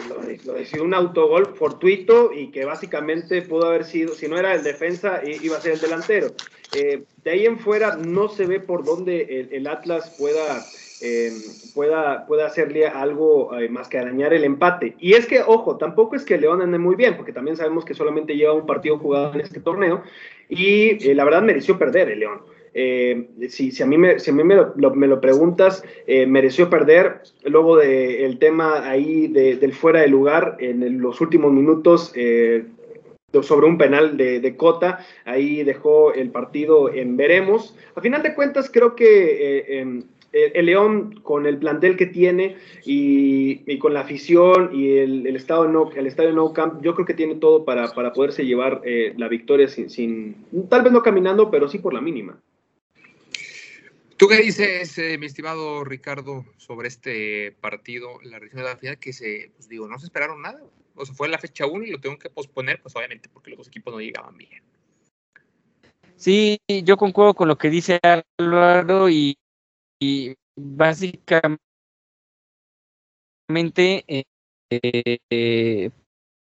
[0.47, 4.63] lo, decidió un autogol fortuito y que básicamente pudo haber sido, si no era el
[4.63, 6.29] defensa, iba a ser el delantero.
[6.75, 10.65] Eh, de ahí en fuera no se ve por dónde el, el Atlas pueda
[11.01, 11.31] eh,
[11.75, 14.97] pueda, pueda hacerle algo eh, más que arañar el empate.
[14.99, 17.95] Y es que, ojo, tampoco es que León ande muy bien, porque también sabemos que
[17.95, 20.03] solamente lleva un partido jugado en este torneo
[20.49, 22.41] y eh, la verdad mereció perder el León.
[23.49, 27.23] si, si, a mí me, si a mí me, lo, me lo preguntas, mereció perder.
[27.45, 32.13] Luego del tema ahí del fuera de lugar en los últimos minutos,
[33.43, 37.77] sobre un penal de, de, Cota, ahí dejó el partido en veremos.
[37.95, 40.07] A final de cuentas, creo que
[40.47, 45.91] el, León con el plantel que tiene y, con la afición y el, estado no,
[45.93, 49.29] el estadio No Camp, yo creo que tiene todo para, para poderse llevar eh, la
[49.29, 50.37] victoria sin, sin,
[50.69, 52.41] tal vez no caminando, pero sí por la mínima.
[54.17, 58.99] ¿Tú qué dices, eh, mi estimado Ricardo, sobre este partido, la región de la final,
[58.99, 60.61] que se, pues digo, no se esperaron nada?
[60.97, 63.59] O sea, fue la fecha 1 y lo tengo que posponer, pues obviamente porque los
[63.59, 64.63] dos equipos no llegaban bien.
[66.17, 68.01] Sí, yo concuerdo con lo que dice
[68.41, 69.39] Álvaro y,
[70.57, 71.49] básicamente
[74.07, 74.25] eh,
[74.71, 75.91] eh,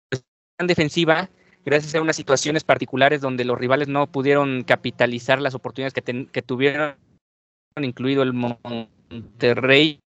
[0.10, 0.24] pues,
[0.58, 1.30] en defensiva
[1.66, 6.42] gracias a unas situaciones particulares donde los rivales no pudieron capitalizar las oportunidades que, que
[6.42, 6.96] tuvieron,
[7.82, 10.00] incluido el Monterrey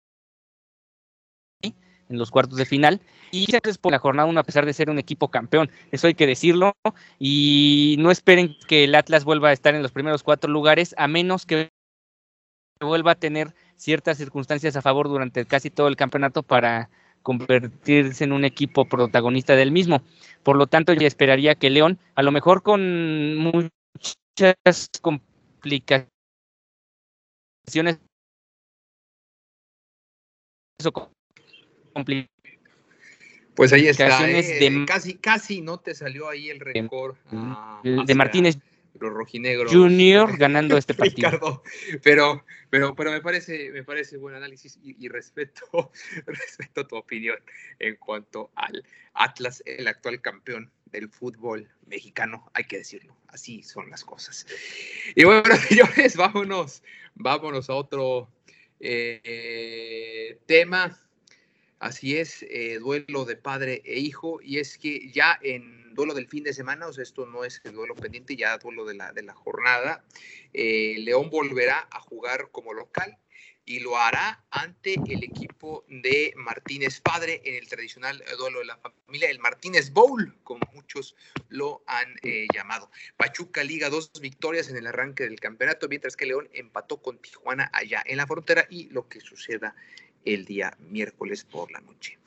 [1.62, 3.00] en los cuartos de final.
[3.32, 6.14] Y es por la jornada 1, a pesar de ser un equipo campeón, eso hay
[6.14, 6.72] que decirlo.
[7.18, 11.08] Y no esperen que el Atlas vuelva a estar en los primeros cuatro lugares, a
[11.08, 11.70] menos que
[12.80, 16.90] vuelva a tener ciertas circunstancias a favor durante casi todo el campeonato para
[17.22, 20.02] convertirse en un equipo protagonista del mismo.
[20.42, 23.70] Por lo tanto, yo esperaría que León, a lo mejor con muchas
[25.00, 26.10] complicaciones
[33.56, 34.28] pues ahí está.
[34.28, 37.16] Eh, casi, casi no te salió ahí el récord
[37.82, 38.58] de Martínez
[39.00, 41.62] los rojinegros Junior ganando este partido.
[42.02, 45.90] pero, pero, pero me parece, me parece buen análisis y, respeto,
[46.26, 47.38] respeto tu opinión
[47.78, 53.90] en cuanto al Atlas, el actual campeón del fútbol mexicano, hay que decirlo, así son
[53.90, 54.46] las cosas.
[55.14, 56.82] Y bueno, señores, vámonos,
[57.14, 58.28] vámonos a otro
[58.80, 60.98] eh, tema
[61.86, 66.26] Así es, eh, duelo de padre e hijo, y es que ya en duelo del
[66.26, 69.12] fin de semana, o sea, esto no es el duelo pendiente, ya duelo de la,
[69.12, 70.04] de la jornada,
[70.52, 73.16] eh, León volverá a jugar como local
[73.64, 78.78] y lo hará ante el equipo de Martínez Padre en el tradicional duelo de la
[78.78, 81.14] familia, el Martínez Bowl, como muchos
[81.50, 82.90] lo han eh, llamado.
[83.16, 87.70] Pachuca liga dos victorias en el arranque del campeonato, mientras que León empató con Tijuana
[87.72, 89.76] allá en la frontera y lo que suceda
[90.26, 92.18] el día miércoles por la noche.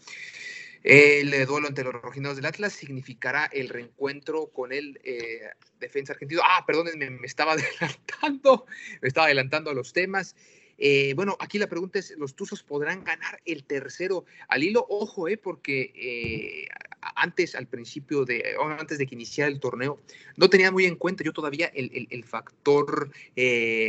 [0.81, 5.41] El duelo entre los rojineros del Atlas significará el reencuentro con el eh,
[5.79, 6.41] defensa argentino.
[6.43, 7.51] Ah, perdón, me, estaba
[8.21, 8.65] adelantando,
[9.01, 10.35] me estaba adelantando a los temas.
[10.81, 14.85] Eh, bueno, aquí la pregunta es, ¿los Tuzos podrán ganar el tercero al hilo?
[14.87, 16.69] Ojo, eh, porque eh,
[17.15, 20.01] antes, al principio de, antes de que iniciara el torneo,
[20.37, 23.11] no tenía muy en cuenta yo todavía el, el factor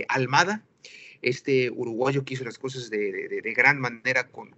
[0.08, 0.64] Almada,
[1.22, 4.50] este uruguayo que hizo las cosas de, gran manera con,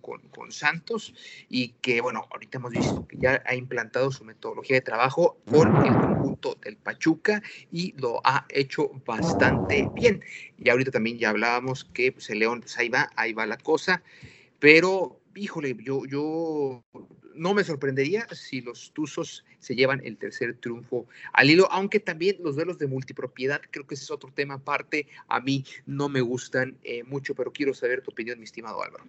[0.51, 1.14] Santos
[1.48, 5.68] y que, bueno, ahorita hemos visto que ya ha implantado su metodología de trabajo con
[5.87, 10.22] el conjunto del Pachuca y lo ha hecho bastante bien.
[10.59, 13.57] Y ahorita también ya hablábamos que pues, el León, pues ahí va, ahí va la
[13.57, 14.03] cosa,
[14.59, 16.85] pero híjole, yo, yo
[17.35, 22.37] no me sorprendería si los Tuzos se llevan el tercer triunfo al hilo, aunque también
[22.40, 26.21] los duelos de multipropiedad, creo que ese es otro tema aparte, a mí no me
[26.21, 29.05] gustan eh, mucho, pero quiero saber tu opinión, mi estimado Álvaro.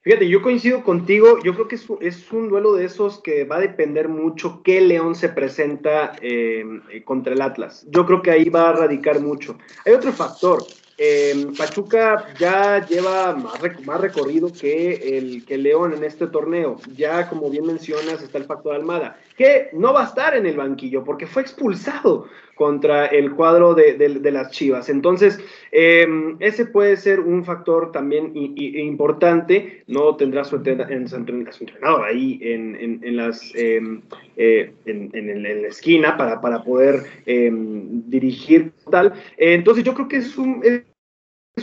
[0.00, 3.60] Fíjate, yo coincido contigo, yo creo que es, un duelo de esos que va a
[3.60, 6.64] depender mucho qué León se presenta eh,
[7.04, 7.86] contra el Atlas.
[7.90, 9.58] Yo creo que ahí va a radicar mucho.
[9.84, 10.64] Hay otro factor,
[10.98, 16.80] eh, Pachuca ya lleva más, más recorrido que el, que León en este torneo.
[16.96, 20.56] Ya, como bien mencionas, está el factor Almada, que no va a estar en el
[20.56, 24.88] banquillo porque fue expulsado contra el cuadro de, las Chivas.
[24.88, 25.38] Entonces,
[25.70, 29.84] em, ese puede ser un factor también importante.
[29.86, 34.02] No tendrá su, entrenador ahí en, en, las, em,
[34.36, 39.12] eh, en, la esquina para, para poder em, dirigir tal.
[39.36, 40.60] entonces, yo creo que es un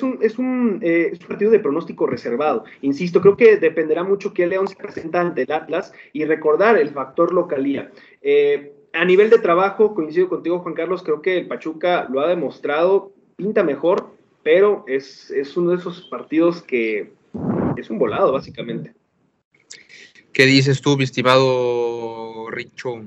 [0.01, 2.65] un, es, un, eh, es un, partido de pronóstico reservado.
[2.81, 6.89] Insisto, creo que dependerá mucho que León se presenta ante el Atlas y recordar el
[6.89, 7.91] factor localía.
[8.21, 12.27] Eh, a nivel de trabajo, coincido contigo, Juan Carlos, creo que el Pachuca lo ha
[12.27, 17.11] demostrado, pinta mejor, pero es, es uno de esos partidos que
[17.77, 18.93] es un volado, básicamente.
[20.31, 23.01] ¿Qué dices tú, mi estimado Richo?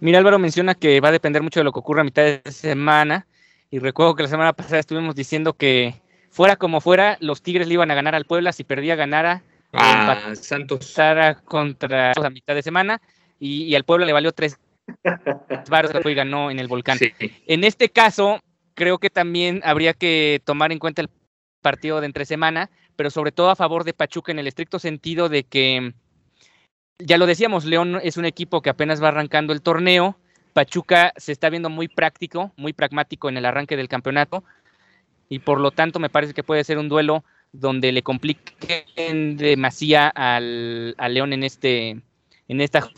[0.00, 2.52] Mira, Álvaro menciona que va a depender mucho de lo que ocurra a mitad de
[2.52, 3.26] semana.
[3.70, 5.94] Y recuerdo que la semana pasada estuvimos diciendo que
[6.30, 9.42] fuera como fuera, los Tigres le iban a ganar al Puebla, si perdía ganara.
[9.72, 10.96] Ah, Santos.
[11.44, 13.00] contra a mitad de semana
[13.38, 14.58] y, al Puebla le valió tres
[15.68, 16.98] varos y ganó en el volcán.
[17.46, 18.40] En este caso,
[18.74, 21.10] creo que también habría que tomar en cuenta el
[21.62, 25.28] partido de entre semana, pero sobre todo a favor de Pachuca en el estricto sentido
[25.28, 25.94] de que,
[26.98, 30.18] ya lo decíamos, León es un equipo que apenas va arrancando el torneo,
[30.52, 34.44] Pachuca se está viendo muy práctico, muy pragmático en el arranque del campeonato
[35.28, 40.12] y por lo tanto me parece que puede ser un duelo donde le compliquen demasiado
[40.14, 42.00] al, León en, este,
[42.48, 42.88] en esta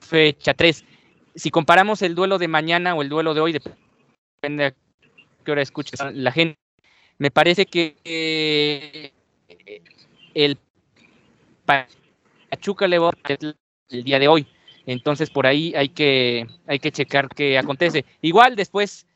[0.00, 0.84] fecha 3.
[1.34, 4.74] Si comparamos el duelo de mañana o el duelo de hoy, depende de
[5.44, 6.58] qué hora escuches la gente,
[7.18, 9.12] me parece que eh,
[10.34, 10.58] el
[11.64, 13.12] Pachuca le va
[13.90, 14.46] el día de hoy
[14.88, 18.06] Entonces por ahí hay que, hay que checar qué acontece.
[18.22, 19.06] Igual después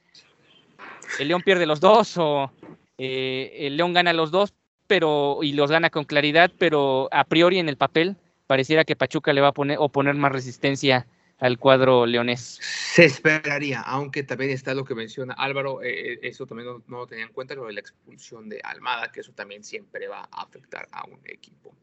[1.18, 2.52] el León pierde los dos o
[2.98, 4.52] eh, el León gana los dos,
[4.86, 9.32] pero y los gana con claridad, pero a priori en el papel pareciera que Pachuca
[9.32, 11.06] le va a poner o poner más resistencia
[11.38, 12.60] al cuadro leonés.
[12.60, 17.06] Se esperaría, aunque también está lo que menciona Álvaro, eh, eh, eso también no, lo
[17.06, 20.42] tenía en cuenta, lo de la expulsión de Almada, que eso también siempre va a
[20.42, 21.74] afectar a un equipo.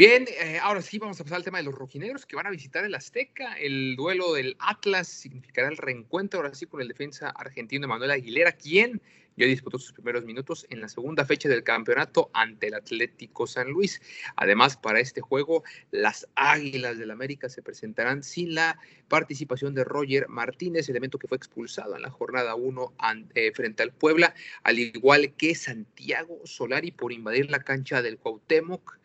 [0.00, 2.50] Bien, eh, ahora sí vamos a pasar al tema de los rojinegros que van a
[2.50, 3.52] visitar el Azteca.
[3.58, 8.52] El duelo del Atlas significará el reencuentro ahora sí con el defensa argentino Manuel Aguilera,
[8.52, 9.02] quien
[9.36, 13.68] ya disputó sus primeros minutos en la segunda fecha del campeonato ante el Atlético San
[13.68, 14.00] Luis.
[14.36, 20.30] Además, para este juego, las Águilas del América se presentarán sin la participación de Roger
[20.30, 22.94] Martínez, elemento que fue expulsado en la jornada 1
[23.34, 24.32] eh, frente al Puebla,
[24.62, 28.98] al igual que Santiago Solari por invadir la cancha del Cuauhtémoc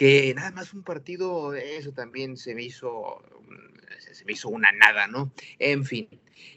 [0.00, 3.22] que nada más un partido, eso también se me hizo,
[3.98, 5.30] se me hizo una nada, ¿no?
[5.58, 6.08] En fin,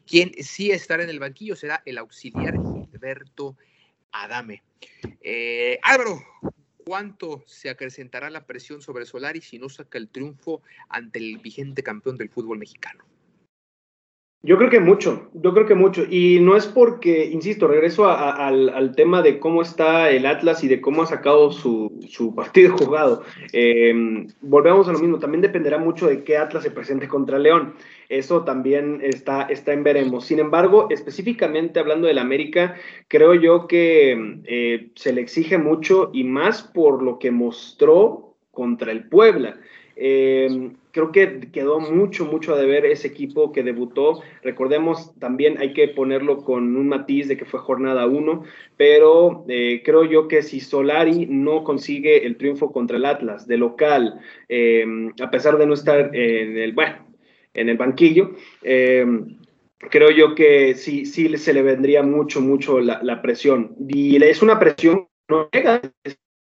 [0.08, 3.58] quien sí estará en el banquillo será el auxiliar Gilberto
[4.14, 4.64] Adame.
[5.20, 6.24] Eh, Álvaro,
[6.86, 11.84] ¿cuánto se acrecentará la presión sobre Solari si no saca el triunfo ante el vigente
[11.84, 13.04] campeón del fútbol mexicano?
[14.46, 16.04] Yo creo que mucho, yo creo que mucho.
[16.10, 20.82] Y no es porque, insisto, regreso al, tema de cómo está el Atlas y de
[20.82, 23.24] cómo ha sacado su, su partido jugado.
[23.54, 27.76] Em, volvemos a lo mismo, también dependerá mucho de qué Atlas se presente contra León.
[28.10, 30.26] Eso también está, está en veremos.
[30.26, 32.76] Sin embargo, específicamente hablando del América,
[33.08, 38.92] creo yo que eh, se le exige mucho y más por lo que mostró contra
[38.92, 39.56] el Puebla.
[39.96, 44.22] Eh, creo que quedó mucho, mucho a deber ese equipo que debutó.
[44.44, 48.44] Recordemos, también hay que ponerlo con un matiz de que fue jornada 1,
[48.78, 53.58] pero eh, creo yo que si Solari no consigue el triunfo contra el Atlas de
[53.58, 54.86] local, eh,
[55.20, 57.08] a pesar de no estar en el, bueno,
[57.56, 63.22] en el banquillo, creo yo que sí, sí se le vendría mucho, mucho la, la
[63.22, 63.76] presión.
[63.90, 65.82] Y es una presión no llega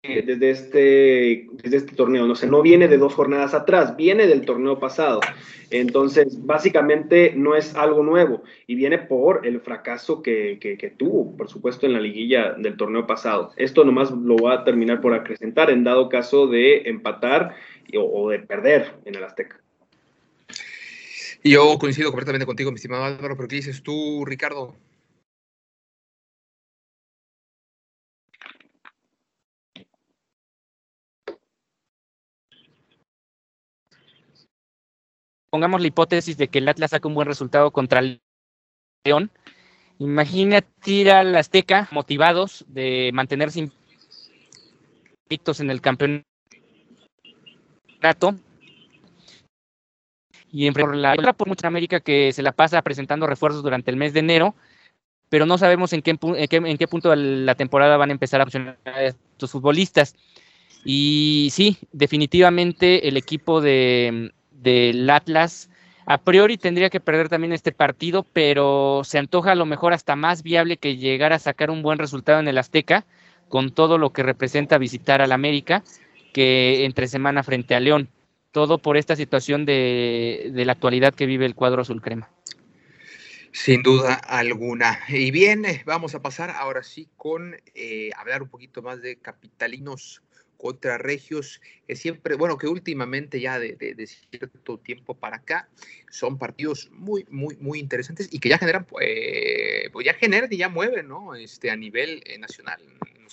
[0.03, 4.45] desde este, desde este torneo, no sé, no viene de dos jornadas atrás, viene del
[4.45, 5.21] torneo pasado.
[5.71, 11.49] Entonces, básicamente no es algo nuevo y viene por el fracaso que, que, tuvo, por
[11.49, 13.53] supuesto, en la liguilla del torneo pasado.
[13.57, 17.55] Esto nomás lo va a terminar por acrecentar en dado caso de empatar
[17.97, 19.61] o, o de perder en el Azteca.
[21.45, 24.75] Yo coincido completamente contigo, mi estimado Álvaro, pero ¿qué dices tú, Ricardo?
[35.53, 38.23] Pongamos la hipótesis de que el Atlas saca un buen resultado contra el
[39.05, 39.31] León,
[39.99, 43.71] imagínate al Azteca motivados de mantenerse
[45.29, 46.25] invictos en el campeonato
[50.51, 53.99] y en por la por mucha América que se la pasa presentando refuerzos durante el
[53.99, 54.55] mes de enero,
[55.29, 58.45] pero no sabemos en qué, en qué, punto de la temporada van a empezar a
[58.45, 60.15] funcionar estos futbolistas.
[60.85, 64.33] Y sí, definitivamente el equipo de,
[64.63, 65.69] del Atlas.
[66.07, 70.17] A priori tendría que perder también este partido, pero se antoja a lo mejor hasta
[70.17, 73.05] más viable que llegar a sacar un buen resultado en el Azteca,
[73.49, 75.85] con todo lo que representa visitar al América,
[76.33, 78.09] que entre semana frente a León.
[78.51, 82.29] Todo por esta situación de, la actualidad que vive el cuadro azul crema.
[83.53, 84.99] Sin duda alguna.
[85.09, 89.17] Y bien, eh, vamos a pasar ahora sí con eh, hablar un poquito más de
[89.17, 90.23] capitalinos
[90.63, 95.69] contra Regios, que siempre, bueno, que últimamente ya de, cierto tiempo para acá
[96.09, 99.09] son partidos muy, muy, muy interesantes y que ya generan, pues,
[99.93, 101.35] pues ya generan y ya mueven, ¿no?
[101.35, 102.81] Este, a nivel eh, nacional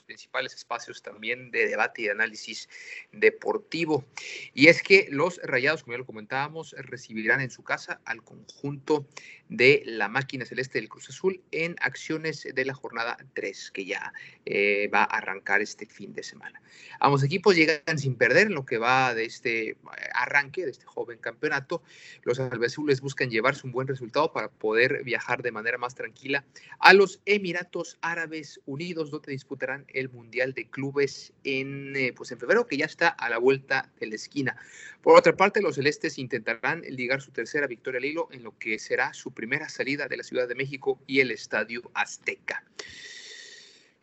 [0.03, 2.69] principales espacios también de debate y de análisis
[3.11, 4.05] deportivo.
[4.53, 9.07] Y es que los Rayados, como ya lo comentábamos, recibirán en su casa al conjunto
[9.49, 14.13] de la máquina celeste del Cruz Azul en acciones de la jornada 3, que ya
[14.45, 16.61] eh, va a arrancar este fin de semana.
[16.99, 19.77] Ambos equipos llegan sin perder en lo que va de este
[20.13, 21.81] arranque, de este joven campeonato.
[22.23, 26.45] Los albiazules buscan llevarse un buen resultado para poder viajar de manera más tranquila
[26.79, 32.39] a los Emiratos Árabes Unidos, donde disputarán el Mundial de Clubes en, eh, pues en
[32.39, 34.57] febrero, que ya está a la vuelta de la esquina.
[35.01, 38.79] Por otra parte, los celestes intentarán ligar su tercera victoria al hilo en lo que
[38.79, 42.63] será su primera salida de la Ciudad de México y el Estadio Azteca.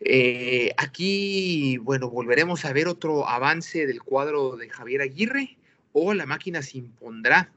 [0.00, 5.56] Eh, aquí, bueno, volveremos a ver otro avance del cuadro de Javier Aguirre
[5.92, 7.50] o la máquina se impondrá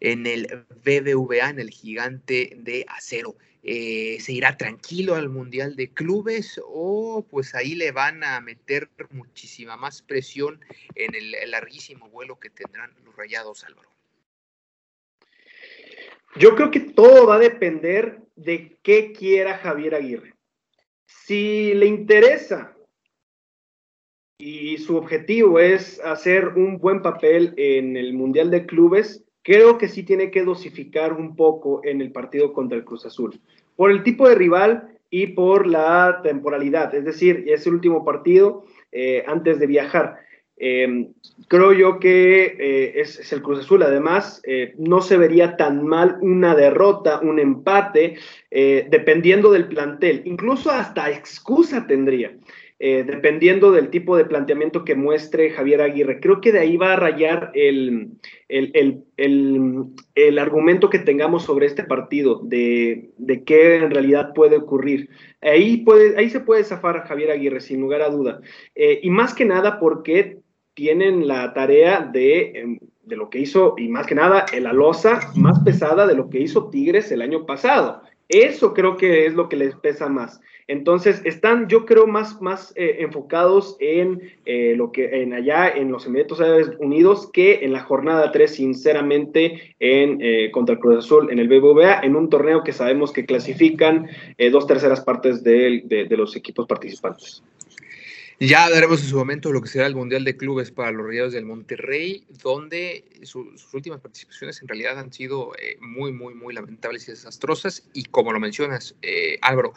[0.00, 3.36] en el BBVA, en el gigante de acero.
[3.68, 8.88] Eh, se irá tranquilo al Mundial de Clubes o pues ahí le van a meter
[9.10, 10.64] muchísima más presión
[10.94, 13.90] en el, larguísimo vuelo que tendrán los Rayados Álvaro.
[16.36, 20.34] Yo creo que todo va a depender de qué quiera Javier Aguirre.
[21.04, 22.76] Si le interesa
[24.38, 29.86] y su objetivo es hacer un buen papel en el Mundial de Clubes, creo que
[29.86, 33.40] sí tiene que dosificar un poco en el partido contra el Cruz Azul.
[33.76, 38.64] Por el tipo de rival y por la temporalidad, es decir, es el último partido
[38.90, 40.16] eh, antes de viajar.
[40.56, 41.12] Em,
[41.46, 43.84] creo yo que eh, es, el Cruz Azul.
[43.84, 48.16] Además, eh, no se vería tan mal una derrota, un empate,
[48.50, 50.22] dependiendo del plantel.
[50.24, 52.36] Incluso hasta excusa tendría.
[52.78, 56.20] Eh, dependiendo del tipo de planteamiento que muestre Javier Aguirre.
[56.20, 58.18] Creo que de ahí va a rayar el,
[58.48, 65.08] el, argumento que tengamos sobre este partido, de, de, qué en realidad puede ocurrir.
[65.40, 68.42] Ahí, puede, ahí se puede zafar a Javier Aguirre, sin lugar a duda.
[68.74, 70.40] Eh, y más que nada porque
[70.74, 75.32] tienen la tarea de, em, de lo que hizo, y más que nada, la losa
[75.34, 78.02] más pesada de lo que hizo Tigres el año pasado.
[78.28, 80.40] Eso creo que es lo que les pesa más.
[80.68, 85.92] Entonces, están, yo creo, más, más eh, enfocados en eh, lo que en allá en
[85.92, 91.04] los Emiratos Árabes Unidos que en la jornada 3, sinceramente, en eh, contra el Cruz
[91.04, 94.08] Azul en el BBVA, en un torneo que sabemos que clasifican
[94.50, 97.42] dos terceras partes de los equipos participantes.
[98.38, 101.32] Ya veremos en su momento lo que será el Mundial de Clubes para los Rayados
[101.32, 107.08] del Monterrey, donde sus últimas participaciones en realidad han sido eh, muy, muy, muy lamentables
[107.08, 107.88] y desastrosas.
[107.94, 109.72] Y como lo mencionas, eh, Álvaro,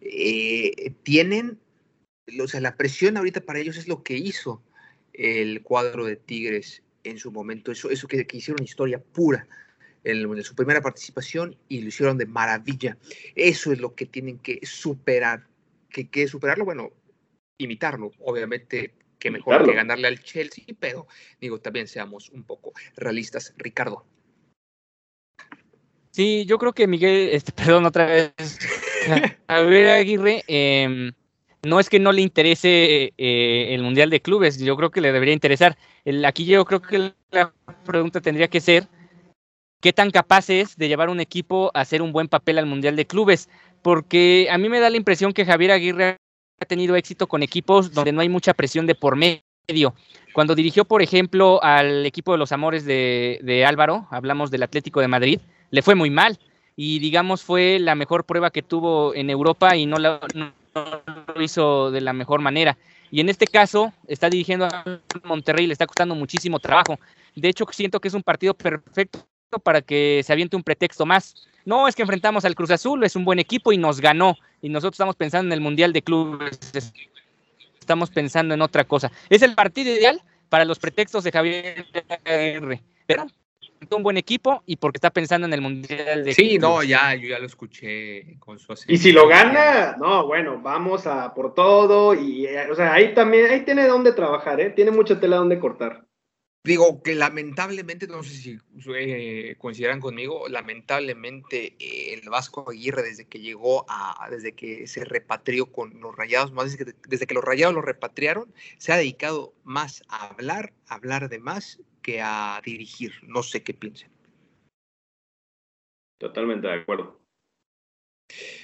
[0.00, 1.58] eh, tienen,
[2.42, 4.62] o sea, la presión ahorita para ellos es lo que hizo
[5.12, 9.46] el cuadro de Tigres en su momento, eso, eso que, hicieron historia pura.
[10.04, 12.96] En, su primera participación y lo hicieron de maravilla.
[13.34, 15.46] Eso es lo que tienen que superar.
[15.90, 16.64] ¿Que, que superarlo?
[16.64, 16.92] Bueno,
[17.58, 18.12] imitarlo.
[18.20, 21.06] Obviamente, que mejor que ganarle al Chelsea, pero
[21.40, 23.52] digo, también seamos un poco realistas.
[23.56, 24.06] Ricardo.
[26.10, 28.32] Sí, yo creo que Miguel, este, perdón otra vez,
[29.46, 31.12] a ver Aguirre, em,
[31.64, 35.12] no es que no le interese eh, el Mundial de Clubes, yo creo que le
[35.12, 35.76] debería interesar.
[36.04, 37.52] El, aquí yo creo que la
[37.84, 38.88] pregunta tendría que ser,
[39.80, 42.96] ¿qué tan capaz es de llevar un equipo a hacer un buen papel al Mundial
[42.96, 43.48] de Clubes?
[43.82, 46.16] Porque a mí me da la impresión que Javier Aguirre
[46.60, 49.94] ha tenido éxito con equipos donde no hay mucha presión de por medio.
[50.32, 55.08] Cuando dirigió, por ejemplo, al equipo de los Amores de, Álvaro, hablamos del Atlético de
[55.08, 55.40] Madrid,
[55.70, 56.38] le fue muy mal
[56.76, 62.00] y digamos fue la mejor prueba que tuvo en Europa y no, lo hizo de
[62.00, 62.78] la mejor manera.
[63.10, 64.84] Y en este caso está dirigiendo a
[65.24, 66.98] Monterrey, le está costando muchísimo trabajo.
[67.34, 69.26] De hecho, siento que es un partido perfecto
[69.62, 71.34] para que se aviente un pretexto más.
[71.68, 74.38] No, es que enfrentamos al Cruz Azul, es un buen equipo y nos ganó.
[74.62, 76.58] Y nosotros estamos pensando en el Mundial de Clubes,
[77.78, 79.12] estamos pensando en otra cosa.
[79.28, 81.84] Es el partido ideal para los pretextos de Javier
[82.24, 82.82] R.
[83.04, 83.26] Pero
[83.90, 87.28] un buen equipo y porque está pensando en el Mundial de Sí, no, ya, yo
[87.28, 92.14] ya lo escuché con su Y si lo gana, no, bueno, vamos a por todo
[92.14, 94.70] y, o sea, ahí también, ahí tiene donde trabajar, ¿eh?
[94.70, 96.07] Tiene mucha tela donde cortar.
[96.64, 98.58] Digo que lamentablemente, no sé si
[98.94, 105.04] eh, coincidirán conmigo, lamentablemente eh, el Vasco Aguirre desde que llegó a, desde que se
[105.04, 106.76] repatrió con los rayados, más
[107.08, 111.38] desde que, los rayados lo repatriaron, se ha dedicado más a hablar, a hablar de
[111.38, 113.12] más que a dirigir.
[113.22, 114.10] No sé qué piensen.
[116.18, 117.17] Totalmente de acuerdo.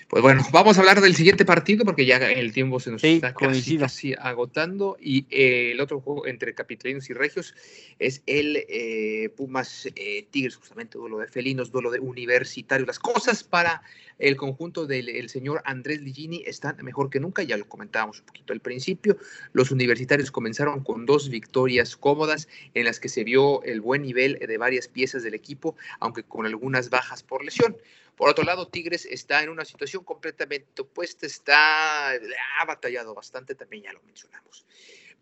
[0.08, 3.32] Pues bueno, vamos a hablar del siguiente partido porque ya el tiempo se nos está
[3.32, 4.96] casi, agotando.
[5.00, 7.54] Y eh, el otro juego entre capitalinos y regios
[7.98, 12.86] es el eh, Pumas eh, Tigres, justamente duelo de felinos, duelo de universitarios.
[12.86, 13.82] Las cosas para
[14.18, 18.52] el conjunto del señor Andrés Ligini están mejor que nunca, ya lo comentábamos un poquito
[18.52, 19.16] al principio.
[19.52, 24.38] Los universitarios comenzaron con dos victorias cómodas en las que se vio el buen nivel
[24.38, 27.76] de varias piezas del equipo, aunque con algunas bajas por lesión.
[28.16, 33.84] Por otro lado, Tigres está en una situación completamente opuesta, está, ha batallado bastante, también
[33.84, 34.66] ya lo mencionamos.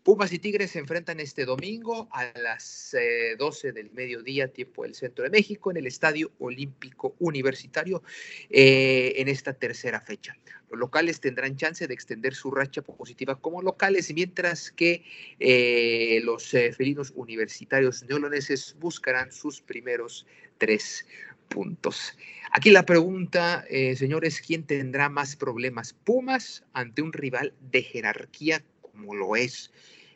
[0.03, 2.93] Pumas y Tigres se enfrentan este domingo a las
[3.37, 8.03] 12 eh, del mediodía, tiempo del centro de México, en el Estadio Olímpico Universitario,
[8.49, 10.35] eh, en esta tercera fecha.
[10.69, 15.05] Los locales tendrán chance de extender su racha positiva como locales, mientras que
[15.39, 20.27] eh, los felinos universitarios neoloneses buscarán sus primeros
[20.57, 21.05] tres
[21.53, 22.17] puntos.
[22.51, 25.93] Aquí la pregunta, eh, señores, ¿quién tendrá más problemas?
[25.93, 29.71] ¿Pumas ante un rival de jerarquía como lo es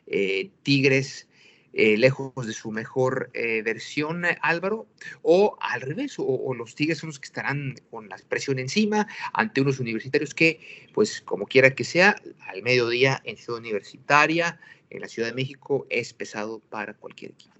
[0.06, 1.26] eh, Tigres?
[1.74, 3.30] Eh, lejos de su mejor
[3.62, 4.88] versión, Álvaro,
[5.22, 9.60] o al revés, o, los Tigres son los que estarán con la presión encima ante
[9.60, 12.16] unos universitarios que, pues como quiera que sea,
[12.48, 14.58] al mediodía en Ciudad Universitaria,
[14.90, 17.57] en la Ciudad de México, es pesado para cualquier equipo.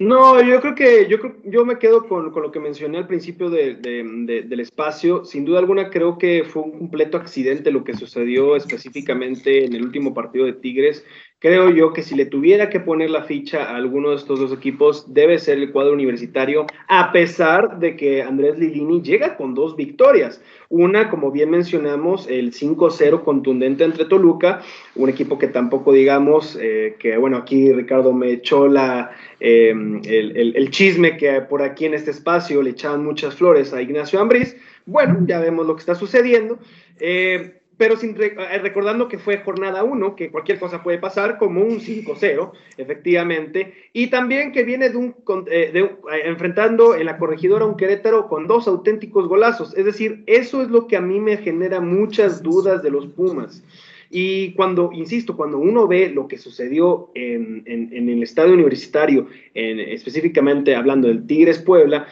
[0.00, 4.60] No, yo creo que yo, yo me quedo con, lo que mencioné al principio del
[4.60, 5.24] espacio.
[5.24, 9.84] Sin duda alguna creo que fue un completo accidente lo que sucedió específicamente en el
[9.84, 11.04] último partido de Tigres.
[11.44, 14.50] Creo yo que si le tuviera que poner la ficha a alguno de estos dos
[14.50, 19.76] equipos, debe ser el cuadro universitario, a pesar de que Andrés Lilini llega con dos
[19.76, 20.40] victorias.
[20.70, 24.62] Una, como bien mencionamos, el 5-0 contundente entre Toluca,
[24.94, 30.70] un equipo que tampoco digamos, eh, que bueno, aquí Ricardo me echó la, em, el,
[30.70, 34.56] chisme que por aquí en este espacio le echaban muchas flores a Ignacio Ambriz.
[34.86, 36.58] Bueno, ya vemos lo que está sucediendo.
[36.98, 41.62] Eh, pero sin eh, recordando que fue jornada 1, que cualquier cosa puede pasar, como
[41.62, 45.14] un 5-0, efectivamente, y también que viene de un,
[45.50, 45.90] eh, de, eh,
[46.24, 50.86] enfrentando en la corregidora un Querétaro con dos auténticos golazos, es decir, eso es lo
[50.86, 53.62] que a mí me genera muchas dudas de los Pumas.
[54.10, 61.08] Y cuando, insisto, cuando uno ve lo que sucedió en, el estadio universitario, específicamente hablando
[61.08, 62.06] del Tigres Puebla,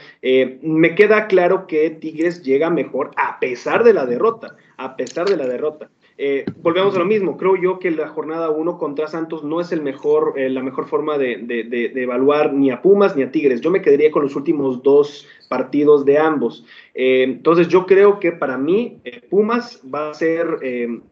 [0.63, 5.37] me queda claro que Tigres llega mejor a pesar de la derrota a pesar de
[5.37, 5.91] la derrota.
[6.19, 9.73] Eh, volvemos a lo mismo, creo yo que la jornada 1 contra Santos no es
[9.73, 13.61] eh, la mejor forma de, evaluar ni a Pumas ni a Tigres.
[13.61, 16.65] Yo me quedaría con los últimos dos partidos de ambos.
[16.95, 18.99] Eh, entonces yo creo que para mí
[19.31, 20.47] Pumas va a ser,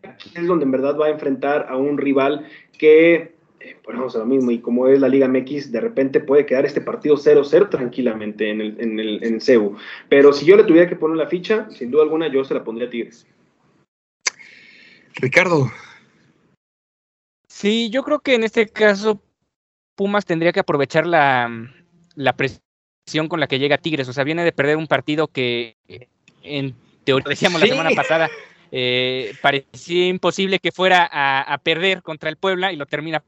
[0.02, 2.46] aquí es donde en verdad va a enfrentar a un rival
[2.78, 3.32] que
[3.84, 6.80] volvemos a lo mismo, y como es la Liga MX, de repente puede quedar este
[6.80, 9.76] partido 0-0 tranquilamente en el, en el en CEU.
[10.08, 12.64] Pero si yo le tuviera que poner la ficha, sin duda alguna yo se la
[12.64, 13.26] pondría a Tigres.
[15.14, 15.70] Ricardo.
[17.48, 19.22] Sí, yo creo que en este caso
[19.94, 21.50] Pumas tendría que aprovechar la,
[22.36, 24.08] presión con la que llega Tigres.
[24.08, 25.76] O sea, viene de perder un partido que
[26.42, 28.30] en teoría decíamos la semana pasada.
[28.72, 33.20] Eh, parecía imposible que fuera a, perder contra el Puebla y lo termina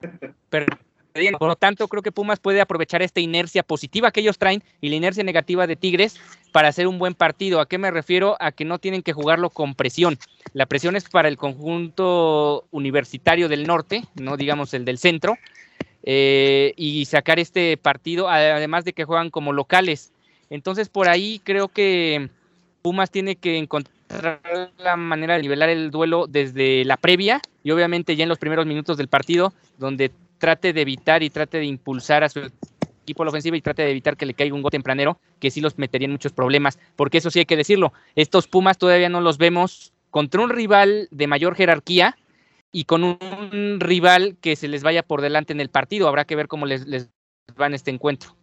[0.49, 0.92] perdiendo.
[1.39, 4.89] Por lo tanto, creo que Pumas puede aprovechar esta inercia positiva que ellos traen y
[4.89, 6.19] la inercia negativa de Tigres
[6.53, 7.61] para hacer un buen partido.
[7.61, 8.37] ¿A qué me refiero?
[8.41, 10.19] A que no tienen que jugarlo con presión.
[10.55, 15.37] La presión es para el conjunto universitario del norte, no digamos el del centro,
[16.03, 20.13] eh, y sacar este partido, además de que juegan como locales.
[20.51, 22.29] Entonces, por ahí creo que
[22.83, 23.93] Pumas tiene que encontrar
[24.79, 28.67] la manera de nivelar el duelo desde la previa y obviamente ya en los primeros
[28.67, 30.11] minutos del partido, donde
[30.43, 32.41] trate de evitar y trate de impulsar a su
[33.05, 35.53] equipo a la ofensiva y trate de evitar que le caiga un gol tempranero, que
[35.53, 39.09] sí los metería en muchos problemas, porque eso sí hay que decirlo, estos Pumas todavía
[39.09, 42.19] no los vemos contra un rival de mayor jerarquía
[42.73, 46.35] y con un rival que se les vaya por delante en el partido, habrá que
[46.35, 47.09] ver cómo les,
[47.61, 48.35] va en este encuentro.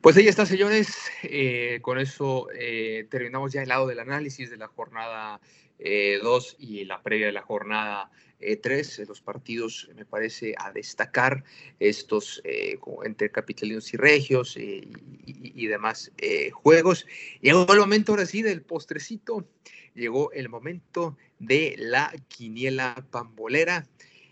[0.00, 1.10] Pues ahí está, señores.
[1.22, 5.38] Eh, con eso eh, terminamos ya el lado del análisis de la jornada
[5.78, 8.10] 2 eh, y la previa de la jornada
[8.40, 11.44] eh, tres, los partidos me parece a destacar,
[11.78, 14.88] estos eh, entre capitalinos y regios eh,
[15.26, 16.10] y, demás
[16.52, 17.06] juegos.
[17.42, 19.46] Llegó el momento ahora sí del postrecito,
[19.94, 23.86] llegó el momento de la quiniela pambolera.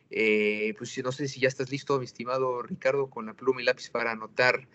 [0.09, 3.91] pues no sé si ya estás listo, mi estimado Ricardo, con la pluma y lápiz
[3.91, 4.67] para anotar,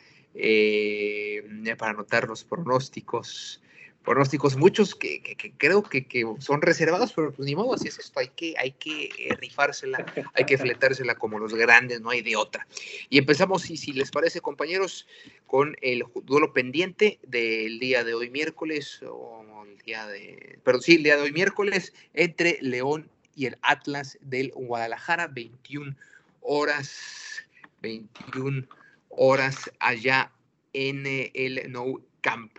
[1.77, 3.62] para anotar los pronósticos
[4.03, 5.21] pronósticos, muchos que,
[5.57, 6.05] creo que,
[6.39, 10.05] son reservados, pero pues ni modo, así es esto, hay que, hay que eh, rifársela,
[10.33, 12.67] hay que fletársela como los grandes, no hay de otra.
[13.09, 15.07] Y empezamos, si, si les parece, compañeros,
[15.47, 20.95] con el duelo pendiente del día de hoy miércoles, o el día de, perdón, sí,
[20.95, 25.95] el día de hoy miércoles, entre León y el Atlas del Guadalajara, 21
[26.41, 27.43] horas,
[27.81, 28.67] 21
[29.09, 30.31] horas allá
[30.73, 32.57] en el No Camp.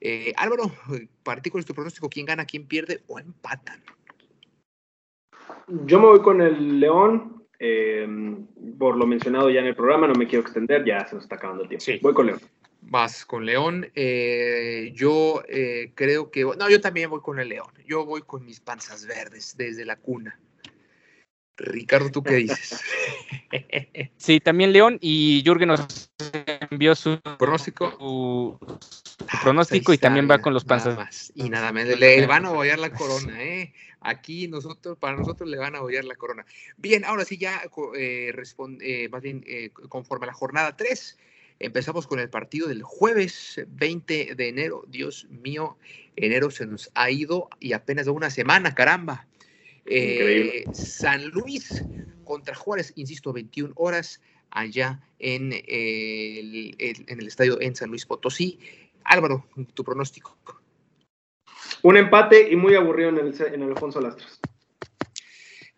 [0.00, 0.70] Eh, Álvaro,
[1.22, 3.82] partículas tu pronóstico, ¿quién gana, quién pierde o empatan?
[5.84, 8.06] Yo me voy con el León, eh,
[8.78, 11.36] por lo mencionado ya en el programa, no me quiero extender, ya se nos está
[11.36, 11.84] acabando el tiempo.
[11.84, 11.98] Sí.
[12.02, 12.40] Voy con León.
[12.82, 13.90] Vas con León.
[13.94, 15.42] Eh, yo
[15.94, 16.44] creo que.
[16.44, 17.72] No, yo también voy con el León.
[17.84, 20.38] Yo voy con mis panzas verdes desde la cuna.
[21.56, 22.80] Ricardo, ¿tú qué dices?
[24.16, 26.10] Sí, también León y Jürgen nos
[26.70, 28.58] envió su pronóstico, su,
[29.28, 31.32] ah, pronóstico y también va con los panzas.
[31.34, 33.72] Y nada más, le van a bollar la corona, ¿eh?
[34.06, 36.46] Aquí nosotros, para nosotros le van a bollar la corona.
[36.76, 37.60] Bien, ahora sí ya
[37.96, 41.18] eh, responde, eh, más bien eh, conforme a la jornada 3,
[41.58, 44.84] empezamos con el partido del jueves 20 de enero.
[44.86, 45.76] Dios mío,
[46.14, 49.26] enero se nos ha ido y apenas de una semana, caramba.
[49.86, 51.84] Eh, San Luis
[52.24, 58.58] contra Juárez, insisto, 21 horas allá en el, en el estadio en San Luis Potosí.
[59.06, 60.36] Álvaro, tu pronóstico.
[61.82, 64.40] Un empate y muy aburrido en el, en el Alfonso Lastras.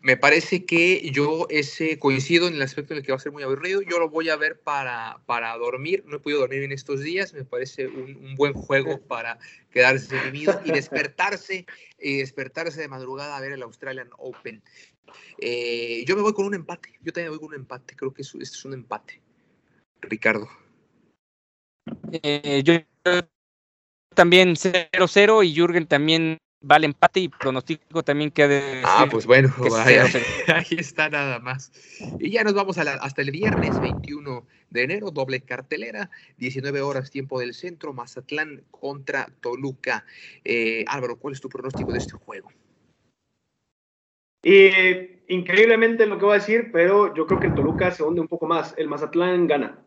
[0.01, 3.33] Me parece que yo ese coincido en el aspecto en el que va a ser
[3.33, 3.81] muy aburrido.
[3.81, 6.05] Yo lo voy a ver para, para dormir.
[6.07, 7.33] No he podido dormir en estos días.
[7.33, 9.39] Me parece un, buen juego para
[9.71, 11.65] quedarse dormido y despertarse
[11.99, 14.63] y despertarse de madrugada a ver el Australian Open.
[15.37, 16.97] Eh, yo me voy con un empate.
[17.01, 17.95] Yo también voy con un empate.
[17.97, 19.21] Creo que este es un empate.
[20.01, 20.47] Ricardo.
[22.23, 22.73] Eh, yo
[24.15, 26.37] también 0-0 y Jürgen también
[26.69, 29.53] va al empate y pronostico también que de Ah, pues bueno,
[30.47, 31.71] ahí está nada más.
[32.19, 37.39] Y ya nos vamos hasta el viernes 21 de enero, doble cartelera, 19 horas tiempo
[37.39, 40.05] del centro, Mazatlán contra Toluca.
[40.43, 42.51] Eh, Álvaro, ¿cuál es tu pronóstico de este juego?
[44.43, 44.69] Y
[45.27, 48.27] increíblemente lo que voy a decir, pero yo creo que el Toluca se hunde un
[48.27, 48.73] poco más.
[48.77, 49.85] El Mazatlán gana.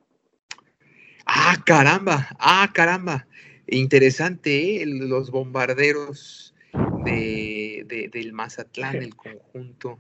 [1.45, 3.27] Ah, caramba, ah, caramba.
[3.67, 4.87] Interesante, ¿eh?
[4.87, 6.55] los bombarderos
[7.05, 9.99] de, del Mazatlán, el conjunto.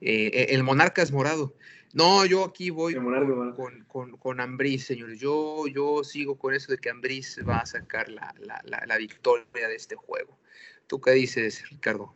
[0.00, 1.56] Eh, e, el Monarcas Morado.
[1.94, 5.18] No, yo aquí voy con, con, con, Ambriz, señores.
[5.18, 9.74] Yo, yo sigo con eso de que Ambriz va a sacar la, la, victoria de
[9.74, 10.38] este juego.
[10.86, 12.14] ¿Tú qué dices, Ricardo?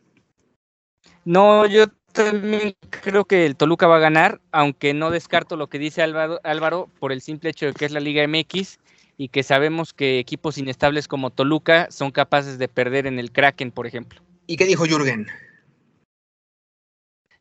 [1.25, 5.79] No, yo también creo que el Toluca va a ganar, aunque no descarto lo que
[5.79, 8.79] dice Álvaro, Álvaro por el simple hecho de que es la Liga MX
[9.17, 13.71] y que sabemos que equipos inestables como Toluca son capaces de perder en el Kraken,
[13.71, 14.21] por ejemplo.
[14.47, 15.27] ¿Y qué dijo Jürgen?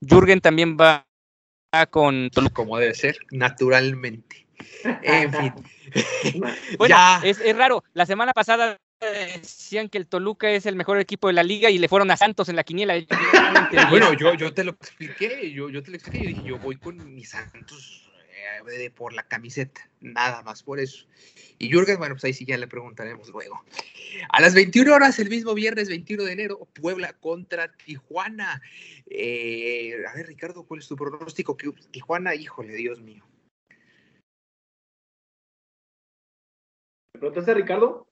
[0.01, 1.07] Jürgen también va
[1.91, 2.55] con Toluca.
[2.55, 4.47] Como debe ser, naturalmente.
[5.03, 5.55] En fin.
[6.79, 7.85] bueno, Es, es raro.
[7.95, 8.77] La semana pasada
[9.11, 12.17] decían que el Toluca es el mejor equipo de la liga y le fueron a
[12.17, 12.95] Santos en la quiniela.
[13.91, 16.77] bueno, yo, yo te lo expliqué, yo, yo te lo expliqué, yo dije, yo voy
[16.77, 18.11] con mis Santos
[18.71, 21.07] eh, por la camiseta, nada más por eso.
[21.59, 23.65] Y Jürgen, bueno, pues ahí sí ya le preguntaremos luego.
[24.29, 28.61] A las 21 horas, el mismo viernes 21 de enero, Puebla contra Tijuana.
[29.07, 31.57] Eh, a ver, Ricardo, ¿cuál es tu pronóstico?
[31.91, 33.25] Tijuana, híjole, Dios mío.
[37.15, 38.12] ¿Me preguntaste, Ricardo?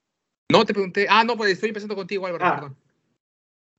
[0.50, 1.06] No, te pregunté.
[1.08, 2.54] Ah, no, pues estoy empezando contigo, Álvaro, ah.
[2.54, 2.76] perdón.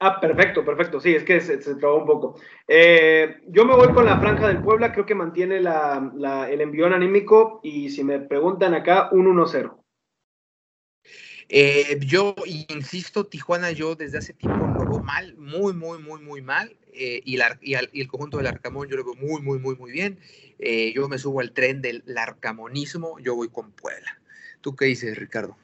[0.03, 0.99] Ah, perfecto, perfecto.
[0.99, 2.35] Sí, es que se, se trabó un poco.
[2.67, 7.59] Eh, yo me voy con la franja del Puebla, creo que mantiene el envión anímico
[7.61, 9.77] y si me preguntan acá, un 1-0.
[11.49, 12.33] Eh, yo
[12.69, 16.75] insisto, Tijuana, yo desde hace tiempo lo veo mal, muy, muy, muy, muy mal.
[16.93, 20.17] Eh, y, el conjunto del Arcamón yo lo veo muy, muy, muy, muy bien.
[20.95, 24.19] yo me subo al tren del arcamonismo, yo voy con Puebla.
[24.61, 25.55] ¿Tú qué dices, Ricardo?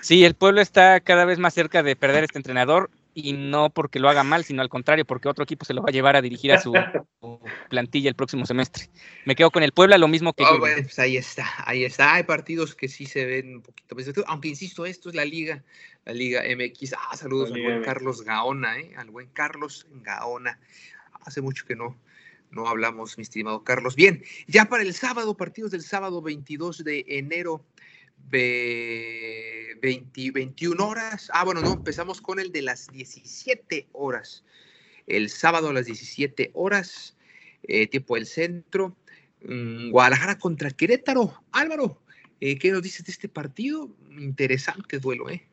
[0.00, 3.98] Sí, el pueblo está cada vez más cerca de perder este entrenador y no porque
[3.98, 6.22] lo haga mal, sino al contrario, porque otro equipo se lo va a llevar a
[6.22, 6.72] dirigir a su
[7.68, 8.88] plantilla el próximo semestre.
[9.24, 12.14] Me quedo con el Puebla, lo mismo que oh, pues ahí está, ahí está.
[12.14, 15.64] Hay partidos que sí se ven un poquito más, aunque insisto, esto es la liga,
[16.04, 16.94] la liga MX.
[16.94, 18.92] Ah, saludos al buen Carlos Gaona, ¿eh?
[18.96, 20.60] al buen Carlos Gaona.
[21.24, 21.98] Hace mucho que no,
[22.50, 23.96] no hablamos, mi estimado Carlos.
[23.96, 27.64] Bien, ya para el sábado, partidos del sábado 22 de enero.
[28.30, 31.30] 20, 21 horas.
[31.32, 34.44] Ah, bueno, no, empezamos con el de las 17 horas.
[35.06, 37.16] El sábado a las 17 horas,
[37.62, 38.96] eh, tiempo del centro.
[39.42, 41.42] Mm, Guadalajara contra Querétaro.
[41.52, 42.02] Álvaro,
[42.40, 43.88] eh, ¿qué nos dices de este partido?
[44.18, 45.48] Interesante duelo, ¿eh?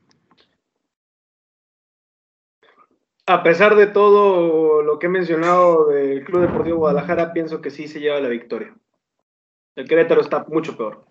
[3.28, 7.88] A pesar de todo lo que he mencionado del Club Deportivo Guadalajara, pienso que sí
[7.88, 8.76] se lleva la victoria.
[9.76, 11.06] El Querétaro está mucho peor.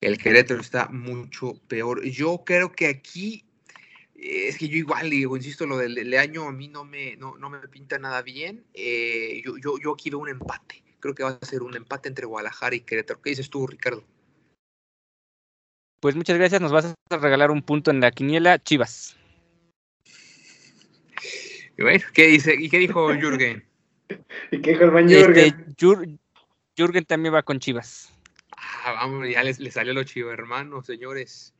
[0.00, 2.04] El Querétaro está mucho peor.
[2.04, 3.44] Yo creo que aquí,
[4.14, 7.58] es que yo igual digo, insisto, lo del, año a mí no me, no, me
[7.68, 8.64] pinta nada bien.
[8.74, 10.82] Eh, yo, yo, yo aquí veo un empate.
[11.00, 13.20] Creo que va a ser un empate entre Guadalajara y Querétaro.
[13.20, 14.04] ¿Qué dices tú, Ricardo?
[16.00, 16.60] Pues muchas gracias.
[16.60, 19.16] Nos vas a regalar un punto en la quiniela, Chivas.
[21.76, 22.54] Y bueno, ¿qué dice?
[22.58, 23.64] ¿Y qué dijo Jürgen?
[24.50, 25.44] ¿Y qué dijo el buen Jürgen?
[25.44, 26.18] Este,
[26.76, 28.12] Jürgen también va con Chivas.
[28.68, 31.54] Ah, vamos, ya les, salió lo chivo, hermano, señores.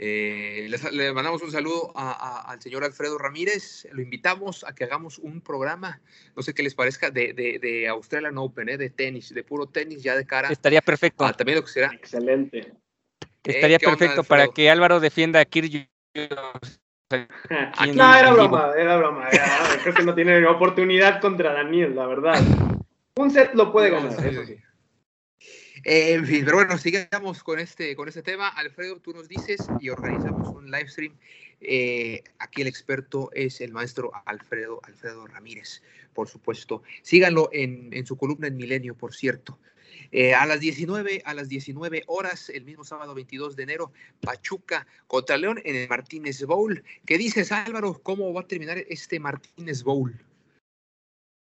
[0.00, 3.88] Eh, le mandamos un saludo al señor Alfredo Ramírez.
[3.92, 6.00] Lo invitamos a que hagamos un programa,
[6.36, 9.66] no sé qué les parezca, de, de, de Australian Open, eh, de tenis, de puro
[9.66, 10.48] tenis, ya de cara.
[10.50, 11.30] Estaría perfecto.
[11.32, 11.90] también lo que será.
[11.92, 12.72] Excelente.
[13.42, 15.88] Estaría perfecto para que Álvaro defienda a Kirby.
[17.94, 19.28] no, era broma, era broma.
[19.82, 22.40] creo que no tiene oportunidad contra Daniel, la verdad.
[23.16, 24.24] Un set lo puede ganar.
[24.24, 24.58] eso sí.
[25.84, 28.48] En fin, pero bueno, sigamos con este, con este tema.
[28.48, 31.14] Alfredo, tú nos dices y organizamos un live stream.
[31.60, 35.82] Eh, aquí el experto es el maestro Alfredo, Alfredo Ramírez,
[36.14, 36.82] por supuesto.
[37.02, 39.58] Síganlo en, su columna en Milenio, por cierto.
[40.10, 44.86] Eh, a las 19, a las 19 horas, el mismo sábado 22 de enero, Pachuca
[45.06, 46.82] contra León en el Martínez Bowl.
[47.04, 48.00] ¿Qué dices, Álvaro?
[48.02, 50.14] ¿Cómo va a terminar este Martínez Bowl?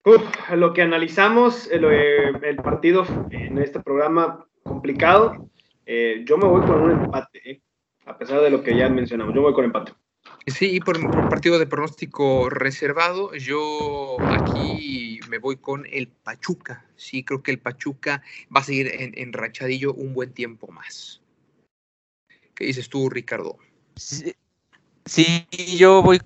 [0.04, 5.50] Lo que analizamos, el, eh, el, partido en este programa complicado,
[5.86, 7.62] eh, yo me voy con un empate,
[8.06, 9.92] a pesar de lo que ya mencionamos, yo voy con empate.
[10.46, 16.86] Sí, por, por partido de pronóstico reservado, yo aquí me voy con el Pachuca.
[16.96, 18.22] Sí, creo que el Pachuca
[18.54, 21.22] va a seguir en, en rachadillo un buen tiempo más.
[22.54, 23.58] ¿Qué dices tú, Ricardo?
[23.96, 24.34] Sí,
[25.04, 25.46] sí,
[25.78, 26.20] yo voy,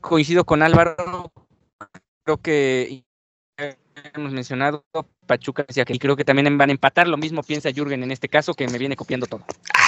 [0.00, 1.32] coincido con Álvaro.
[2.24, 3.04] Creo que
[4.14, 4.84] hemos mencionado,
[5.26, 7.08] Pachuca y creo que también van a empatar.
[7.08, 9.44] Lo mismo piensa Jürgen en este caso, que me viene copiando todo.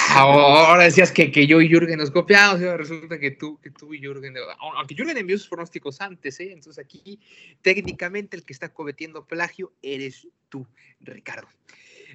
[0.09, 3.99] Ahora decías que, que yo y Jürgen nos copiamos, resulta que tú, que tú y
[3.99, 4.35] Jürgen,
[4.77, 6.51] aunque Jürgen envió sus pronósticos antes, ¿eh?
[6.51, 7.19] entonces aquí
[7.61, 10.67] técnicamente el que está cometiendo plagio eres tú,
[10.99, 11.47] Ricardo.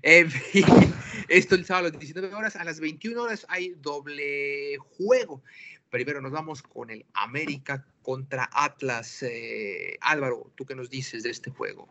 [0.03, 0.65] En fin,
[1.29, 5.43] esto el sábado a las 19 horas, a las 21 horas hay doble juego.
[5.91, 9.23] Primero nos vamos con el América contra Atlas.
[9.23, 11.89] Eh, Álvaro, ¿tú qué nos dices de este juego?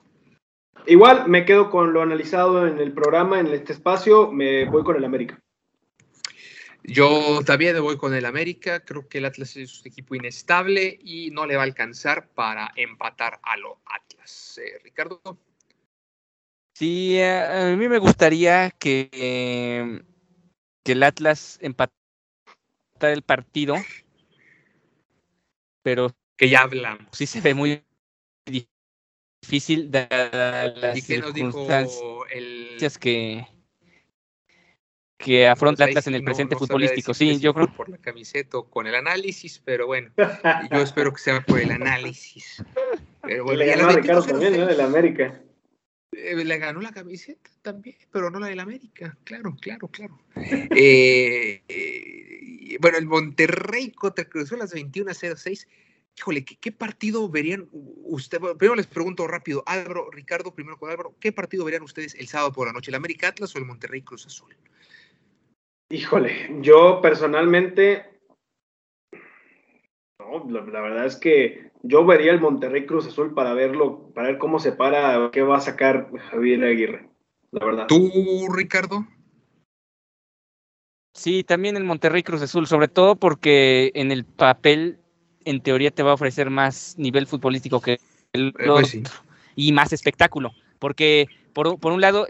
[0.86, 4.95] Igual me quedo con lo analizado en el programa, en este espacio, me voy con
[4.95, 5.39] el América.
[6.84, 10.97] Yo también me voy con el América, creo que el Atlas es un equipo inestable
[11.04, 14.60] y no le va a alcanzar para empatar a los Atlas.
[14.64, 15.22] Eh, Ricardo.
[16.80, 19.09] Sí, a mí me gustaría que,
[20.82, 21.91] que el Atlas empatara
[23.01, 23.75] el partido,
[25.84, 27.05] pero que ya hablamos.
[27.11, 27.84] Sí se ve muy
[29.43, 32.77] difícil dadas las ¿Y qué nos dijo el...
[33.01, 33.45] que
[35.17, 37.13] que afronta Atlas en el presente no futbolístico.
[37.13, 40.13] Sí, yo creo por la camiseta o con el análisis, pero bueno,
[40.71, 42.63] yo espero que sea por el análisis.
[43.21, 44.65] Pero bueno, Le ganó a Ricardo también, ¿no?
[44.65, 45.43] Del América.
[46.12, 50.20] Eh, le ganó la camiseta también, pero no la del América, claro, claro, claro.
[50.76, 55.68] eh, eh, bueno, el Monterrey contra Cruz las 21.06.
[56.18, 58.55] Híjole, ¿qué, ¿qué, partido verían ustedes?
[58.57, 62.51] Primero les pregunto rápido, Álvaro, Ricardo, primero con Álvaro, ¿qué partido verían ustedes el sábado
[62.51, 62.91] por la noche?
[62.91, 64.55] ¿El América Atlas o el Monterrey Cruz Azul?
[65.91, 68.18] Híjole, yo personalmente,
[70.30, 74.27] no, la, la, verdad es que yo vería el Monterrey Cruz Azul para verlo, para
[74.27, 77.09] ver cómo se para, qué va a sacar Javier Aguirre,
[77.51, 77.88] la verdad.
[77.88, 79.05] ¿Tú, Ricardo?
[81.13, 84.99] Sí, también el Monterrey Cruz Azul, sobre todo porque en el papel,
[85.43, 87.99] en teoría, te va a ofrecer más nivel futbolístico que
[88.34, 89.03] el Eh, pues sí.
[89.55, 92.27] y más espectáculo, porque por, por un lado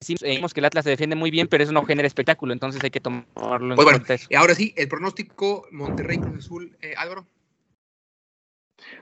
[0.00, 2.90] decimos que el Atlas se defiende muy bien, pero eso no genera espectáculo, entonces hay
[2.90, 4.14] que tomarlo en Pues bueno, cuenta.
[4.14, 4.26] eso.
[4.30, 7.26] y ahora sí, el pronóstico Monterrey Cruz Azul, eh, Álvaro.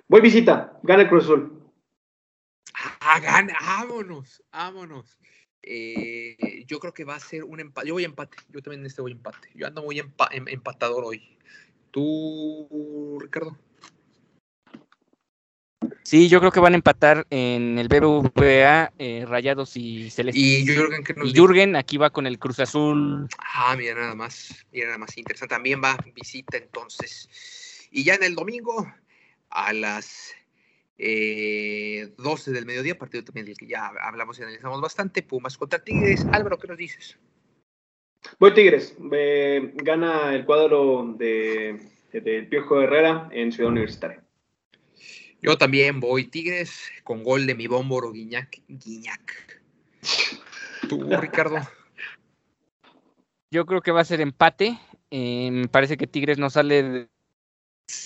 [0.09, 1.63] Voy visita, gana el Cruz Azul.
[3.01, 5.19] Ah, gana, vámonos, vámonos.
[5.63, 7.89] Eh, yo creo que va a ser un empate.
[7.89, 8.37] Yo voy a empate.
[8.51, 9.49] Yo también en este voy a empate.
[9.55, 11.39] Yo ando muy empa em empatador hoy.
[11.91, 13.59] ¿Tú, Ricardo?
[16.07, 20.41] Sí, yo creo que van a empatar en el BBVA eh, Rayados y Celestes.
[20.41, 23.27] Y Jürgen, ¿qué nos Y Jürgen aquí va con el Cruz Azul.
[23.39, 25.53] Ah, mira nada más, mira nada más interesante.
[25.53, 27.89] También va visita entonces.
[27.91, 28.87] Y ya en el domingo,
[29.51, 30.33] a las
[30.97, 35.83] eh, 12 del mediodía, partido también del que ya hablamos y analizamos bastante, Pumas contra
[35.83, 36.25] Tigres.
[36.31, 37.19] Álvaro, ¿qué nos dices?
[38.39, 41.81] Voy Tigres, eh, gana el cuadro de,
[42.13, 44.23] de, del Piojo Herrera en Ciudad Universitaria.
[45.43, 48.61] Yo también voy Tigres con gol de mi bómboro Guiñac.
[48.69, 49.61] Guiñac.
[50.89, 51.57] ¿Tú, Ricardo?
[53.51, 54.79] Yo creo que va a ser empate.
[55.11, 57.09] Eh, me parece que Tigres no sale de,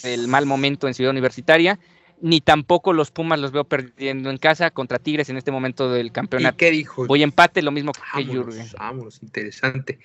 [0.03, 1.78] del mal momento en Ciudad Universitaria,
[2.20, 6.12] ni tampoco los Pumas los veo perdiendo en casa contra Tigres en este momento del
[6.12, 6.57] campeonato.
[6.57, 7.07] ¿Y qué dijo?
[7.07, 8.68] Voy empate, lo mismo que vámonos, Jürgen.
[8.78, 9.99] Vámonos, interesante.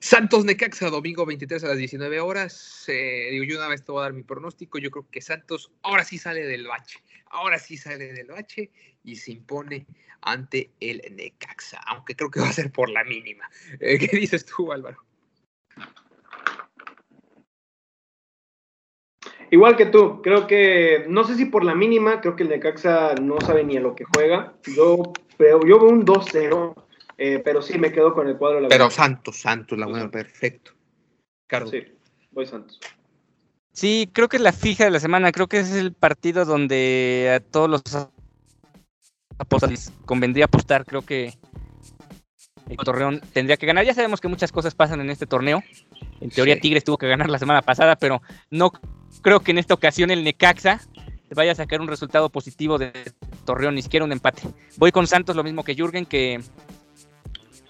[0.00, 2.84] Santos Necaxa, domingo 23 a las 19 horas.
[2.88, 4.78] Eh, digo, yo una vez te voy a dar mi pronóstico.
[4.78, 7.00] Yo creo que Santos ahora sí sale del bache.
[7.30, 8.70] Ahora sí sale del bache
[9.02, 9.86] y se impone
[10.20, 11.80] ante el Necaxa.
[11.86, 13.48] Aunque creo que va a ser por la mínima.
[13.80, 15.04] Eh, ¿Qué dices tú, Álvaro?
[19.50, 23.14] Igual que tú, creo que, no sé si por la mínima, creo que el Necaxa
[23.14, 24.54] no sabe ni a lo que juega.
[24.64, 26.87] Yo veo, yo veo un 2-0,
[27.18, 28.90] eh, pero sí me quedo con el cuadro de la Pero.
[28.90, 30.72] Santos, Santos, la buena, perfecto.
[31.48, 31.70] Carlos.
[31.70, 31.82] Sí,
[32.30, 32.78] voy Santos.
[33.72, 35.32] Sí, creo que es la fija de la semana.
[35.32, 37.82] Creo que ese es el partido donde a todos los
[39.38, 40.84] apostas les convendría apostar.
[40.84, 41.34] Creo que
[42.68, 43.84] el Torreón tendría que ganar.
[43.84, 45.62] Ya sabemos que muchas cosas pasan en este torneo.
[46.20, 46.60] En teoría, Sí.
[46.60, 48.72] Tigres tuvo que ganar la semana pasada, pero no
[49.22, 50.80] creo que en esta ocasión el Necaxa
[51.34, 52.92] vaya a sacar un resultado positivo de
[53.44, 54.42] Torreón, ni siquiera un empate.
[54.76, 56.40] Voy con Santos, lo mismo que Jürgen, que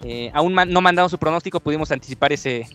[0.05, 2.67] eh, aún no mandado su pronóstico, pudimos anticipar ese,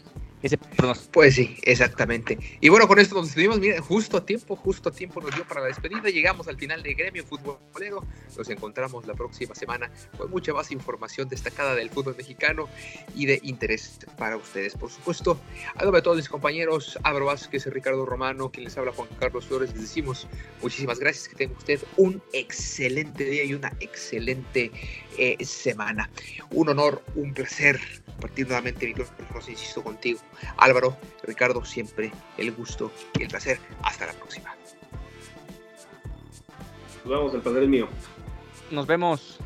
[1.11, 2.37] Pues sí, exactamente.
[2.59, 3.59] Y bueno, con esto nos despedimos.
[3.59, 6.09] Miren, justo a tiempo, justo a tiempo nos dio para la despedida.
[6.09, 8.05] Llegamos al final de Gremio Futbolero.
[8.37, 12.67] Nos encontramos la próxima semana con mucha más información destacada del fútbol mexicano
[13.15, 15.39] y de interés para ustedes, por supuesto.
[15.75, 19.81] A todos mis compañeros, Abro Vázquez, Ricardo Romano, quien les habla Juan Carlos Flores, les
[19.81, 20.27] decimos
[20.61, 21.29] muchísimas gracias.
[21.29, 24.71] Que tenga usted un excelente día y una excelente
[25.17, 26.09] eh, semana.
[26.51, 30.19] Un honor, un placer compartir nuevamente micrófonos, insisto, contigo.
[30.57, 33.59] Álvaro, Ricardo, siempre el gusto y el placer.
[33.83, 34.55] Hasta la próxima.
[37.03, 37.87] Nos vemos, el placer es mío.
[38.71, 39.39] Nos vemos.